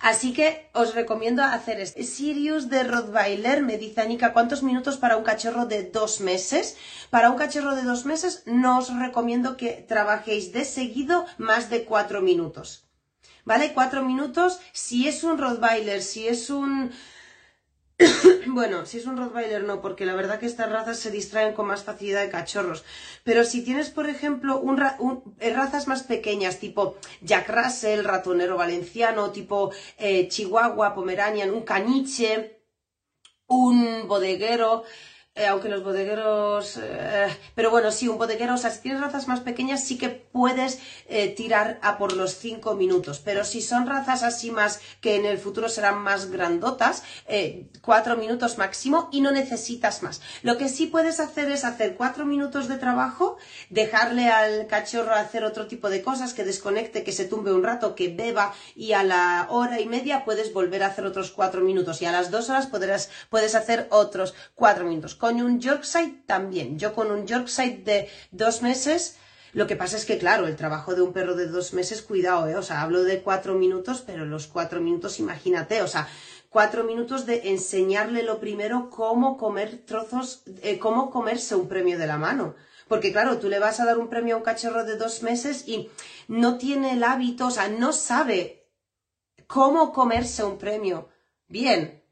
Así 0.00 0.32
que 0.32 0.68
os 0.74 0.94
recomiendo 0.94 1.42
hacer 1.42 1.80
este. 1.80 2.04
Sirius 2.04 2.68
de 2.68 2.84
Rottweiler 2.84 3.62
me 3.62 3.78
dice 3.78 4.02
Anika, 4.02 4.32
¿cuántos 4.32 4.62
minutos 4.62 4.98
para 4.98 5.16
un 5.16 5.24
cachorro 5.24 5.66
de 5.66 5.84
dos 5.84 6.20
meses? 6.20 6.76
Para 7.10 7.30
un 7.30 7.36
cachorro 7.36 7.74
de 7.74 7.82
dos 7.82 8.04
meses 8.04 8.42
no 8.46 8.78
os 8.78 8.94
recomiendo 8.94 9.56
que 9.56 9.84
trabajéis 9.88 10.52
de 10.52 10.64
seguido 10.64 11.26
más 11.38 11.70
de 11.70 11.84
cuatro 11.84 12.20
minutos. 12.20 12.84
¿Vale? 13.44 13.72
Cuatro 13.74 14.02
minutos 14.02 14.60
si 14.72 15.08
es 15.08 15.22
un 15.22 15.38
Rottweiler, 15.38 16.02
si 16.02 16.28
es 16.28 16.50
un 16.50 16.92
bueno, 18.46 18.86
si 18.86 18.98
es 18.98 19.06
un 19.06 19.16
Rottweiler 19.16 19.62
no, 19.62 19.80
porque 19.80 20.06
la 20.06 20.14
verdad 20.14 20.38
que 20.38 20.46
estas 20.46 20.70
razas 20.70 20.98
se 20.98 21.10
distraen 21.10 21.54
con 21.54 21.66
más 21.66 21.84
facilidad 21.84 22.22
de 22.22 22.30
cachorros. 22.30 22.84
Pero 23.22 23.44
si 23.44 23.62
tienes, 23.62 23.90
por 23.90 24.08
ejemplo, 24.08 24.58
un, 24.58 24.82
eh, 25.40 25.54
razas 25.54 25.86
más 25.86 26.02
pequeñas, 26.02 26.58
tipo 26.58 26.96
Jack 27.22 27.48
Russell, 27.48 28.04
ratonero 28.04 28.56
valenciano, 28.56 29.30
tipo 29.30 29.72
eh, 29.98 30.28
Chihuahua, 30.28 30.94
Pomeranian, 30.94 31.50
un 31.52 31.62
caniche, 31.62 32.60
un 33.46 34.08
bodeguero, 34.08 34.84
eh, 35.36 35.46
aunque 35.46 35.68
los 35.68 35.82
bodegueros... 35.82 36.78
Eh, 36.80 37.26
pero 37.56 37.70
bueno, 37.70 37.90
sí, 37.90 38.06
un 38.06 38.18
bodeguero, 38.18 38.54
o 38.54 38.56
sea, 38.56 38.70
si 38.70 38.82
tienes 38.82 39.00
razas 39.00 39.26
más 39.26 39.40
pequeñas 39.40 39.82
sí 39.82 39.98
que 39.98 40.08
puedes 40.08 40.78
eh, 41.08 41.28
tirar 41.28 41.80
a 41.82 41.98
por 41.98 42.12
los 42.12 42.36
5 42.36 42.74
minutos, 42.74 43.20
pero 43.24 43.44
si 43.44 43.60
son 43.60 43.88
razas 43.88 44.22
así 44.22 44.52
más 44.52 44.80
que 45.00 45.16
en 45.16 45.26
el 45.26 45.38
futuro 45.38 45.68
serán 45.68 45.98
más 45.98 46.30
grandotas, 46.30 47.02
4 47.82 48.16
minutos 48.16 48.58
máximo 48.58 49.08
y 49.10 49.22
no 49.22 49.32
necesitas 49.32 50.04
más. 50.04 50.20
Lo 50.42 50.56
que 50.56 50.68
sí 50.68 50.86
puedes 50.86 51.18
hacer 51.18 51.50
es 51.50 51.64
hacer 51.64 51.96
4 51.96 52.24
minutos 52.24 52.68
de 52.68 52.78
trabajo, 52.78 53.36
dejarle 53.70 54.28
al 54.28 54.68
cachorro 54.68 55.14
hacer 55.14 55.44
otro 55.44 55.66
tipo 55.66 55.90
de 55.90 56.02
cosas, 56.02 56.32
que 56.32 56.44
desconecte, 56.44 57.02
que 57.02 57.12
se 57.12 57.24
tumbe 57.24 57.52
un 57.52 57.64
rato, 57.64 57.96
que 57.96 58.08
beba 58.08 58.54
y 58.76 58.92
a 58.92 59.02
la 59.02 59.48
hora 59.50 59.80
y 59.80 59.86
media 59.86 60.24
puedes 60.24 60.52
volver 60.52 60.84
a 60.84 60.88
hacer 60.88 61.06
otros 61.06 61.32
4 61.32 61.60
minutos 61.60 62.02
y 62.02 62.06
a 62.06 62.12
las 62.12 62.30
2 62.30 62.50
horas 62.50 62.66
podrás, 62.68 63.10
puedes 63.30 63.56
hacer 63.56 63.88
otros 63.90 64.34
4 64.54 64.84
minutos 64.84 65.16
con 65.24 65.40
un 65.40 65.58
Yorkshire 65.58 66.22
también. 66.26 66.78
Yo 66.78 66.92
con 66.92 67.10
un 67.10 67.26
Yorkshire 67.26 67.78
de 67.78 68.10
dos 68.30 68.60
meses, 68.60 69.16
lo 69.54 69.66
que 69.66 69.74
pasa 69.74 69.96
es 69.96 70.04
que, 70.04 70.18
claro, 70.18 70.46
el 70.46 70.54
trabajo 70.54 70.94
de 70.94 71.00
un 71.00 71.14
perro 71.14 71.34
de 71.34 71.46
dos 71.46 71.72
meses, 71.72 72.02
cuidado, 72.02 72.46
¿eh? 72.46 72.56
O 72.56 72.62
sea, 72.62 72.82
hablo 72.82 73.04
de 73.04 73.22
cuatro 73.22 73.54
minutos, 73.54 74.02
pero 74.06 74.26
los 74.26 74.46
cuatro 74.48 74.82
minutos, 74.82 75.18
imagínate, 75.20 75.80
o 75.80 75.88
sea, 75.88 76.08
cuatro 76.50 76.84
minutos 76.84 77.24
de 77.24 77.48
enseñarle 77.48 78.22
lo 78.22 78.38
primero 78.38 78.90
cómo 78.90 79.38
comer 79.38 79.86
trozos, 79.86 80.42
eh, 80.60 80.78
cómo 80.78 81.10
comerse 81.10 81.54
un 81.54 81.68
premio 81.68 81.98
de 81.98 82.06
la 82.06 82.18
mano. 82.18 82.54
Porque 82.86 83.10
claro, 83.10 83.38
tú 83.38 83.48
le 83.48 83.58
vas 83.58 83.80
a 83.80 83.86
dar 83.86 83.96
un 83.96 84.10
premio 84.10 84.34
a 84.34 84.38
un 84.38 84.44
cachorro 84.44 84.84
de 84.84 84.98
dos 84.98 85.22
meses 85.22 85.66
y 85.66 85.88
no 86.28 86.58
tiene 86.58 86.92
el 86.92 87.02
hábito, 87.02 87.46
o 87.46 87.50
sea, 87.50 87.68
no 87.68 87.94
sabe 87.94 88.68
cómo 89.46 89.94
comerse 89.94 90.44
un 90.44 90.58
premio. 90.58 91.08
Bien, 91.48 92.03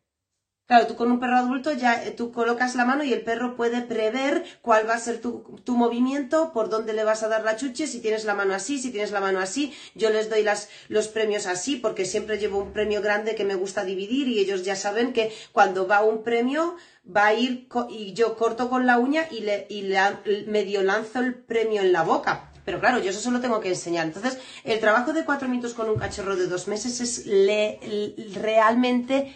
Claro, 0.67 0.87
tú 0.87 0.95
con 0.95 1.11
un 1.11 1.19
perro 1.19 1.37
adulto 1.37 1.73
ya 1.73 2.05
eh, 2.05 2.13
tú 2.13 2.31
colocas 2.31 2.77
la 2.77 2.85
mano 2.85 3.03
y 3.03 3.13
el 3.13 3.23
perro 3.23 3.57
puede 3.57 3.83
prever 3.83 4.45
cuál 4.63 4.89
va 4.89 4.95
a 4.95 4.99
ser 4.99 5.21
tu, 5.21 5.61
movimiento, 5.67 6.53
por 6.53 6.71
dónde 6.71 6.93
le 6.93 7.05
vas 7.05 7.23
a 7.23 7.29
dar 7.29 7.43
la 7.45 7.57
chuche, 7.57 7.87
si 7.87 8.01
tienes 8.01 8.25
la 8.25 8.35
mano 8.35 8.55
así, 8.55 8.79
si 8.79 8.91
tienes 8.91 9.11
la 9.11 9.21
mano 9.21 9.41
así. 9.41 9.75
Yo 9.95 10.11
les 10.11 10.31
doy 10.31 10.43
las, 10.43 10.69
los 10.89 11.09
premios 11.09 11.47
así 11.47 11.77
porque 11.77 12.05
siempre 12.05 12.39
llevo 12.39 12.59
un 12.59 12.73
premio 12.73 13.03
grande 13.03 13.35
que 13.35 13.45
me 13.45 13.57
gusta 13.57 13.85
dividir 13.85 14.29
y 14.29 14.39
ellos 14.39 14.65
ya 14.65 14.77
saben 14.77 15.13
que 15.13 15.33
cuando 15.53 15.87
va 15.87 16.05
un 16.05 16.23
premio 16.23 16.77
va 17.05 17.27
a 17.27 17.35
ir 17.35 17.69
y 17.91 18.13
yo 18.15 18.37
corto 18.37 18.71
con 18.71 18.87
la 18.87 18.99
uña 18.99 19.27
y, 19.31 19.41
le, 19.41 19.67
y 19.69 19.83
le, 19.83 19.99
medio 20.47 20.83
lanzo 20.83 21.19
el 21.19 21.35
premio 21.35 21.81
en 21.83 21.93
la 21.93 22.05
boca. 22.05 22.53
Pero 22.65 22.79
claro, 22.79 23.01
yo 23.01 23.11
eso 23.11 23.21
solo 23.21 23.41
tengo 23.41 23.61
que 23.61 23.71
enseñar. 23.71 24.07
Entonces, 24.07 24.39
el 24.63 24.79
trabajo 24.79 25.13
de 25.13 25.25
cuatro 25.25 25.49
minutos 25.49 25.75
con 25.75 25.91
un 25.91 25.99
cachorro 25.99 26.37
de 26.37 26.47
dos 26.47 26.69
meses 26.69 27.01
es 27.01 27.27
realmente 28.35 29.35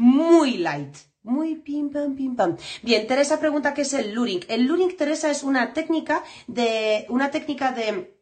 muy 0.00 0.56
light. 0.56 0.96
Muy 1.22 1.56
pim 1.56 1.90
pam 1.90 2.16
pim 2.16 2.34
pam. 2.34 2.56
Bien, 2.82 3.06
Teresa 3.06 3.38
pregunta 3.38 3.74
qué 3.74 3.82
es 3.82 3.92
el 3.92 4.14
luring. 4.14 4.40
El 4.48 4.64
luring, 4.64 4.96
Teresa, 4.96 5.30
es 5.30 5.42
una 5.42 5.74
técnica 5.74 6.24
de 6.46 7.04
una 7.10 7.30
técnica 7.30 7.72
de 7.72 8.16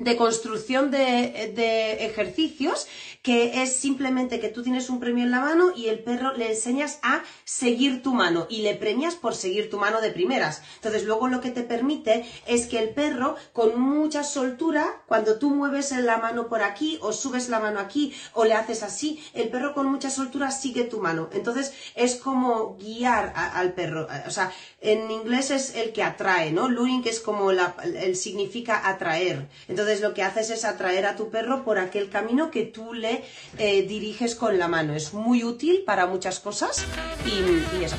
de 0.00 0.16
construcción 0.16 0.90
de, 0.90 1.52
de, 1.54 2.06
ejercicios 2.06 2.88
que 3.22 3.62
es 3.62 3.76
simplemente 3.76 4.40
que 4.40 4.48
tú 4.48 4.62
tienes 4.62 4.88
un 4.88 4.98
premio 4.98 5.24
en 5.24 5.30
la 5.30 5.40
mano 5.40 5.72
y 5.76 5.88
el 5.88 5.98
perro 5.98 6.32
le 6.32 6.50
enseñas 6.50 6.98
a 7.02 7.22
seguir 7.44 8.02
tu 8.02 8.14
mano 8.14 8.46
y 8.48 8.62
le 8.62 8.74
premias 8.74 9.14
por 9.14 9.34
seguir 9.34 9.68
tu 9.68 9.78
mano 9.78 10.00
de 10.00 10.10
primeras. 10.10 10.62
Entonces 10.76 11.04
luego 11.04 11.28
lo 11.28 11.42
que 11.42 11.50
te 11.50 11.62
permite 11.62 12.24
es 12.46 12.66
que 12.66 12.78
el 12.78 12.90
perro 12.94 13.36
con 13.52 13.78
mucha 13.78 14.24
soltura, 14.24 15.02
cuando 15.06 15.38
tú 15.38 15.50
mueves 15.50 15.92
la 15.92 16.16
mano 16.16 16.48
por 16.48 16.62
aquí 16.62 16.98
o 17.02 17.12
subes 17.12 17.50
la 17.50 17.60
mano 17.60 17.78
aquí 17.78 18.14
o 18.32 18.46
le 18.46 18.54
haces 18.54 18.82
así, 18.82 19.22
el 19.34 19.50
perro 19.50 19.74
con 19.74 19.86
mucha 19.86 20.08
soltura 20.08 20.50
sigue 20.50 20.84
tu 20.84 21.00
mano. 21.00 21.28
Entonces 21.32 21.74
es 21.94 22.16
como 22.16 22.76
guiar 22.76 23.34
al 23.36 23.74
perro. 23.74 24.08
O 24.26 24.30
sea, 24.30 24.50
en 24.80 25.10
inglés 25.10 25.50
es 25.50 25.74
el 25.74 25.92
que 25.92 26.02
atrae, 26.02 26.52
¿no? 26.52 26.68
Luring 26.68 27.02
es 27.06 27.20
como 27.20 27.52
la, 27.52 27.74
el 27.82 28.16
significa 28.16 28.88
atraer. 28.88 29.46
Entonces 29.68 30.00
lo 30.00 30.14
que 30.14 30.22
haces 30.22 30.50
es 30.50 30.64
atraer 30.64 31.06
a 31.06 31.16
tu 31.16 31.30
perro 31.30 31.64
por 31.64 31.78
aquel 31.78 32.08
camino 32.08 32.50
que 32.50 32.64
tú 32.64 32.94
le 32.94 33.24
eh, 33.58 33.82
diriges 33.82 34.34
con 34.34 34.58
la 34.58 34.68
mano. 34.68 34.94
Es 34.94 35.12
muy 35.12 35.44
útil 35.44 35.82
para 35.84 36.06
muchas 36.06 36.40
cosas 36.40 36.84
y, 37.26 37.78
y 37.78 37.84
eso. 37.84 37.96